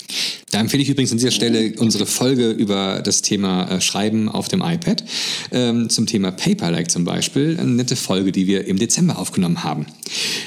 [0.50, 4.48] Da empfehle ich übrigens an dieser Stelle unsere Folge über das Thema äh, Schreiben auf
[4.48, 5.04] dem iPad
[5.50, 7.58] ähm, zum Thema Paperlike zum Beispiel.
[7.60, 9.86] Eine nette Folge, die wir im Dezember aufgenommen haben.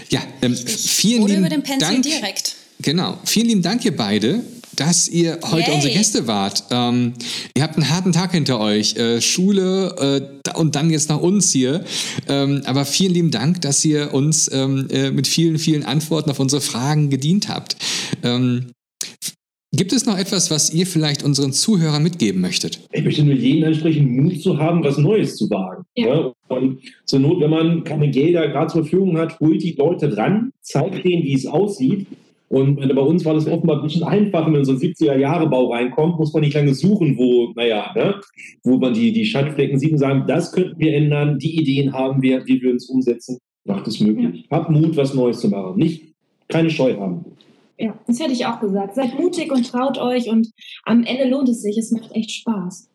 [0.10, 2.04] Ja, ähm, vielen Oder lieben über den Pencil Dank.
[2.04, 2.56] direkt.
[2.82, 4.42] Genau, vielen lieben Dank ihr beide
[4.80, 5.76] dass ihr heute Yay.
[5.76, 6.64] unsere Gäste wart.
[6.72, 7.14] Ähm,
[7.56, 11.52] ihr habt einen harten Tag hinter euch, äh, Schule äh, und dann jetzt nach uns
[11.52, 11.84] hier.
[12.28, 16.40] Ähm, aber vielen lieben Dank, dass ihr uns ähm, äh, mit vielen, vielen Antworten auf
[16.40, 17.76] unsere Fragen gedient habt.
[18.24, 18.68] Ähm,
[19.76, 22.80] gibt es noch etwas, was ihr vielleicht unseren Zuhörern mitgeben möchtet?
[22.94, 25.84] Ich möchte nur jeden ansprechen, Mut zu haben, was Neues zu wagen.
[25.98, 26.08] Ja.
[26.08, 26.32] Ja?
[26.48, 30.52] Und zur Not, wenn man keine Gelder gerade zur Verfügung hat, holt die Leute ran,
[30.62, 32.08] zeigt denen, wie es aussieht
[32.50, 36.34] und bei uns war das offenbar ein bisschen einfacher, wenn so ein 70er-Jahre-Bau reinkommt, muss
[36.34, 38.16] man nicht lange suchen, wo, naja, ne,
[38.64, 42.22] wo man die, die Schandflecken sieht und sagen, das könnten wir ändern, die Ideen haben
[42.24, 43.38] wir, wie wir uns umsetzen.
[43.66, 44.46] Macht es möglich.
[44.50, 44.58] Ja.
[44.58, 45.78] Habt Mut, was Neues zu machen.
[45.78, 46.16] Nicht,
[46.48, 47.24] keine Scheu haben.
[47.78, 48.96] Ja, das hätte ich auch gesagt.
[48.96, 50.50] Seid mutig und traut euch und
[50.86, 51.78] am Ende lohnt es sich.
[51.78, 52.89] Es macht echt Spaß.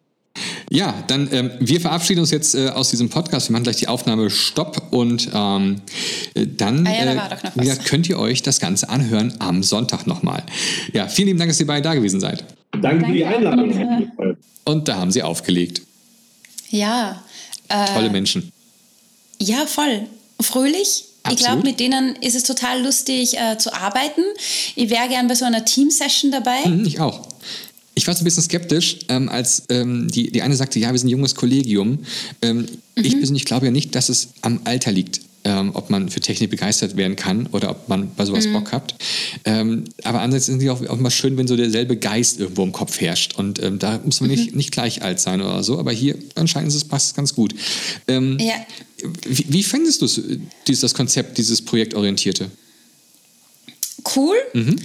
[0.70, 3.48] Ja, dann ähm, wir verabschieden uns jetzt äh, aus diesem Podcast.
[3.48, 5.82] Wir machen gleich die Aufnahme Stopp und ähm,
[6.34, 10.06] äh, dann ah ja, da äh, ja, könnt ihr euch das Ganze anhören am Sonntag
[10.06, 10.42] nochmal.
[10.92, 12.44] Ja, vielen lieben Dank, dass ihr beide da gewesen seid.
[12.80, 14.06] Danke, für die Einladung.
[14.64, 15.82] Und da haben sie aufgelegt.
[16.70, 17.22] Ja.
[17.68, 18.50] Äh, Tolle Menschen.
[19.40, 20.06] Ja, voll.
[20.40, 21.04] Fröhlich.
[21.22, 21.40] Absolut.
[21.40, 24.22] Ich glaube, mit denen ist es total lustig äh, zu arbeiten.
[24.74, 26.66] Ich wäre gern bei so einer Team-Session dabei.
[26.66, 27.26] Mhm, ich auch.
[27.94, 30.98] Ich war so ein bisschen skeptisch, ähm, als ähm, die, die eine sagte, ja, wir
[30.98, 32.00] sind ein junges Kollegium.
[32.42, 32.66] Ähm, mhm.
[32.96, 35.20] Ich persönlich glaube ja nicht, dass es am Alter liegt.
[35.46, 38.54] Ähm, ob man für Technik begeistert werden kann oder ob man bei sowas mhm.
[38.54, 38.94] Bock hat.
[39.44, 42.72] Ähm, aber andererseits ist es auch, auch immer schön, wenn so derselbe Geist irgendwo im
[42.72, 43.34] Kopf herrscht.
[43.34, 44.36] Und ähm, da muss man mhm.
[44.36, 47.54] nicht, nicht gleich alt sein oder so, aber hier anscheinend ist es passt ganz gut.
[48.08, 48.54] Ähm, ja.
[49.28, 50.06] Wie, wie findest du
[50.66, 52.50] dieses, das Konzept, dieses Projektorientierte?
[54.16, 54.36] Cool.
[54.54, 54.76] Mhm.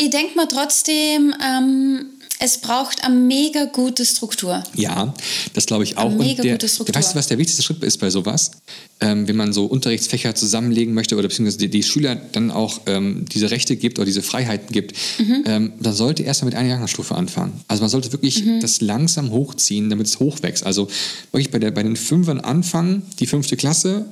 [0.00, 2.06] Ich denke mal trotzdem, ähm,
[2.40, 4.62] es braucht eine mega gute Struktur.
[4.74, 5.12] Ja,
[5.54, 6.10] das glaube ich auch.
[6.10, 6.94] Eine mega der, gute Struktur.
[6.94, 8.52] weißt du, was der wichtigste Schritt ist bei sowas?
[9.00, 13.24] Ähm, wenn man so Unterrichtsfächer zusammenlegen möchte oder beziehungsweise die, die Schüler dann auch ähm,
[13.32, 15.42] diese Rechte gibt oder diese Freiheiten gibt, mhm.
[15.46, 17.60] ähm, dann sollte erstmal mit einer Jahrgangsstufe anfangen.
[17.66, 18.60] Also man sollte wirklich mhm.
[18.60, 20.64] das langsam hochziehen, damit es hochwächst.
[20.64, 20.86] Also
[21.32, 24.06] wirklich bei, der, bei den Fünfern anfangen, die fünfte Klasse,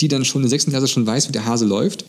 [0.00, 2.04] die dann schon in der sechsten Klasse schon weiß, wie der Hase läuft.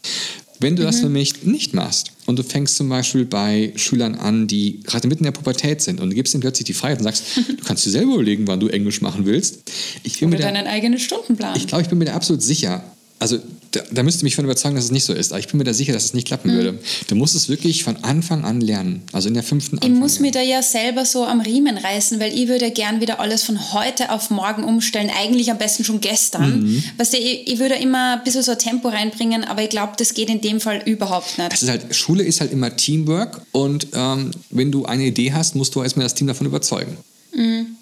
[0.64, 0.88] Wenn du mhm.
[0.88, 5.26] das nämlich nicht machst und du fängst zum Beispiel bei Schülern an, die gerade mitten
[5.26, 7.86] in der Pubertät sind und du gibst ihnen plötzlich die Freiheit und sagst, du kannst
[7.86, 9.70] dir selber überlegen, wann du Englisch machen willst.
[10.03, 11.55] Ich bin Oder deinen eigenen Stundenplan.
[11.57, 12.84] Ich glaube, ich bin mir da absolut sicher,
[13.20, 13.39] also
[13.74, 15.32] da, da müsste mich von überzeugen, dass es nicht so ist.
[15.32, 16.56] Aber ich bin mir da sicher, dass es nicht klappen mhm.
[16.56, 16.80] würde.
[17.08, 19.04] Du musst es wirklich von Anfang an lernen.
[19.12, 22.34] Also in der fünften Ich muss mir da ja selber so am Riemen reißen, weil
[22.34, 25.12] ich würde gern wieder alles von heute auf morgen umstellen.
[25.22, 26.62] Eigentlich am besten schon gestern.
[26.62, 26.84] Mhm.
[26.98, 30.14] Weißt du, ich, ich würde immer ein bisschen so Tempo reinbringen, aber ich glaube, das
[30.14, 31.52] geht in dem Fall überhaupt nicht.
[31.52, 35.56] Das ist halt, Schule ist halt immer Teamwork und ähm, wenn du eine Idee hast,
[35.56, 36.98] musst du erstmal das Team davon überzeugen.
[37.36, 37.78] Mhm.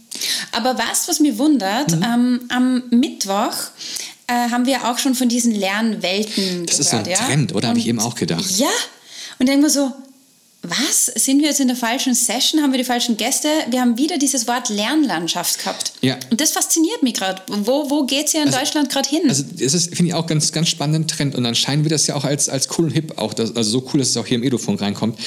[0.51, 2.03] Aber was, was mich wundert, mhm.
[2.03, 3.53] ähm, am Mittwoch
[4.31, 7.17] äh, haben wir auch schon von diesen Lernwelten Das gehört, ist so ein ja?
[7.17, 7.67] Trend, oder?
[7.67, 8.49] Habe ich eben auch gedacht.
[8.57, 8.69] Ja,
[9.39, 9.91] und denken wir so,
[10.63, 11.07] was?
[11.15, 12.61] Sind wir jetzt in der falschen Session?
[12.61, 13.47] Haben wir die falschen Gäste?
[13.69, 15.93] Wir haben wieder dieses Wort Lernlandschaft gehabt.
[16.01, 16.19] Ja.
[16.29, 17.41] Und das fasziniert mich gerade.
[17.47, 19.21] Wo, wo geht es ja in also, Deutschland gerade hin?
[19.27, 21.33] Also, das ist, finde ich, auch ganz, ganz spannenden Trend.
[21.33, 23.89] Und anscheinend wird das ja auch als, als cool und hip, auch das, also so
[23.91, 25.17] cool, dass es auch hier im Edofunk reinkommt.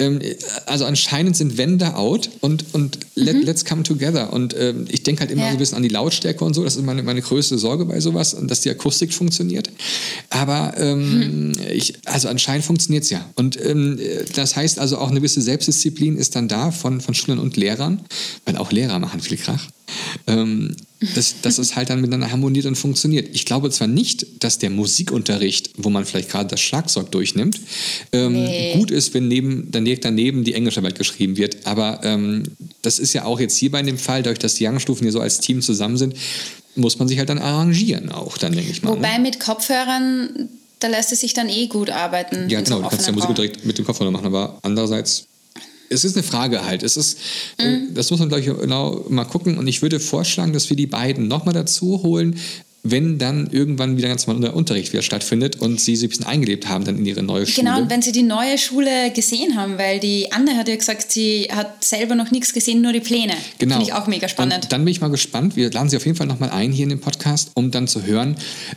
[0.00, 0.20] Ähm,
[0.66, 3.42] also, anscheinend sind Wände out und, und let, mhm.
[3.42, 4.32] let's come together.
[4.32, 5.48] Und ähm, ich denke halt immer ja.
[5.50, 6.64] so ein bisschen an die Lautstärke und so.
[6.64, 9.70] Das ist meine, meine größte Sorge bei sowas, dass die Akustik funktioniert.
[10.30, 11.52] Aber ähm, mhm.
[11.70, 13.24] ich, also, anscheinend funktioniert es ja.
[13.36, 14.00] Und ähm,
[14.34, 18.00] das heißt, also auch eine gewisse Selbstdisziplin ist dann da von, von Schülern und Lehrern,
[18.44, 19.68] weil auch Lehrer machen viel Krach.
[20.26, 20.74] Ähm,
[21.14, 23.28] dass, dass es halt dann miteinander harmoniert und funktioniert.
[23.32, 27.58] Ich glaube zwar nicht, dass der Musikunterricht, wo man vielleicht gerade das Schlagzeug durchnimmt,
[28.12, 28.74] ähm, nee.
[28.74, 32.44] gut ist, wenn neben, daneben, daneben die englische Welt geschrieben wird, aber ähm,
[32.82, 35.20] das ist ja auch jetzt hier bei dem Fall, dadurch, dass die Young-Stufen hier so
[35.20, 36.14] als Team zusammen sind,
[36.76, 38.92] muss man sich halt dann arrangieren auch, dann denke ich mal.
[38.92, 39.22] Wobei ne?
[39.22, 40.48] mit Kopfhörern
[40.80, 42.48] da lässt es sich dann eh gut arbeiten.
[42.48, 45.26] Ja, genau, so du kannst ja Musik direkt mit dem Kopfhörer machen, aber andererseits,
[45.90, 46.82] es ist eine Frage halt.
[46.82, 47.18] Es ist,
[47.58, 47.94] äh, mhm.
[47.94, 49.58] das muss man, glaube ich, genau mal gucken.
[49.58, 52.38] Und ich würde vorschlagen, dass wir die beiden nochmal dazu holen,
[52.82, 56.68] wenn dann irgendwann wieder ganz normal Unterricht wieder stattfindet und sie sich ein bisschen eingelebt
[56.68, 57.66] haben dann in ihre neue Schule.
[57.66, 61.12] Genau, und wenn sie die neue Schule gesehen haben, weil die Anne hat ja gesagt,
[61.12, 63.34] sie hat selber noch nichts gesehen, nur die Pläne.
[63.58, 63.74] Genau.
[63.74, 64.64] Finde ich auch mega spannend.
[64.64, 66.84] Und dann bin ich mal gespannt, wir laden sie auf jeden Fall nochmal ein hier
[66.84, 68.36] in den Podcast, um dann zu hören,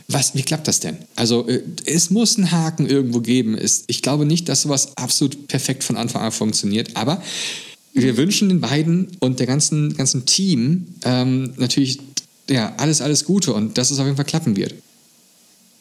[0.09, 0.97] was, wie klappt das denn?
[1.15, 3.57] Also äh, es muss einen Haken irgendwo geben.
[3.87, 7.21] Ich glaube nicht, dass sowas absolut perfekt von Anfang an funktioniert, aber
[7.93, 11.99] wir wünschen den beiden und der ganzen, ganzen Team ähm, natürlich
[12.49, 14.73] ja, alles, alles Gute und dass es auf jeden Fall klappen wird.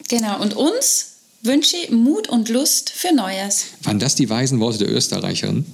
[0.09, 1.07] Genau, und uns
[1.41, 3.65] wünsche ich Mut und Lust für Neues.
[3.83, 5.65] Waren das die weisen Worte der Österreicherin?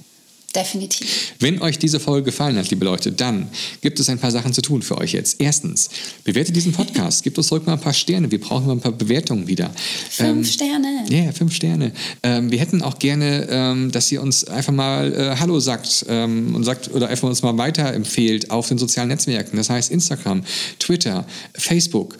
[0.54, 1.34] Definitiv.
[1.38, 3.48] Wenn euch diese Folge gefallen hat, liebe Leute, dann
[3.82, 5.40] gibt es ein paar Sachen zu tun für euch jetzt.
[5.40, 5.90] Erstens,
[6.24, 8.30] bewertet diesen Podcast, gebt uns zurück mal ein paar Sterne.
[8.32, 9.70] Wir brauchen mal ein paar Bewertungen wieder.
[10.10, 11.04] Fünf ähm, Sterne.
[11.08, 11.92] Ja, yeah, fünf Sterne.
[12.24, 16.54] Ähm, wir hätten auch gerne, ähm, dass ihr uns einfach mal äh, Hallo sagt ähm,
[16.56, 19.56] und sagt oder einfach uns mal weiterempfehlt auf den sozialen Netzwerken.
[19.56, 20.42] Das heißt Instagram,
[20.80, 22.18] Twitter, Facebook.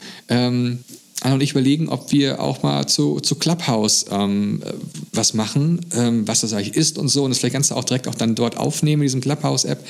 [1.21, 4.63] Anna und ich überlegen, ob wir auch mal zu, zu Clubhouse ähm,
[5.13, 8.09] was machen, ähm, was das eigentlich ist und so und das vielleicht ganz auch direkt
[8.09, 9.85] auch dann dort aufnehmen in diesem Clubhouse-App.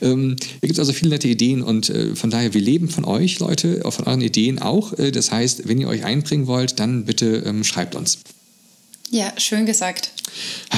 [0.00, 3.04] Ähm, hier gibt es also viele nette Ideen und äh, von daher, wir leben von
[3.04, 4.98] euch, Leute, auch von euren Ideen auch.
[4.98, 8.18] Äh, das heißt, wenn ihr euch einbringen wollt, dann bitte ähm, schreibt uns.
[9.10, 10.12] Ja, schön gesagt.
[10.70, 10.76] Ah,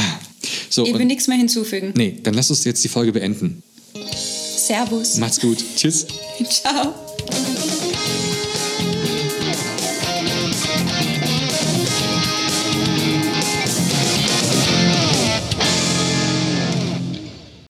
[0.71, 1.93] so, ich will nichts mehr hinzufügen.
[1.97, 3.63] Nee, dann lasst uns jetzt die Folge beenden.
[4.57, 5.17] Servus.
[5.19, 5.63] Macht's gut.
[5.77, 6.07] Tschüss.
[6.49, 6.95] Ciao.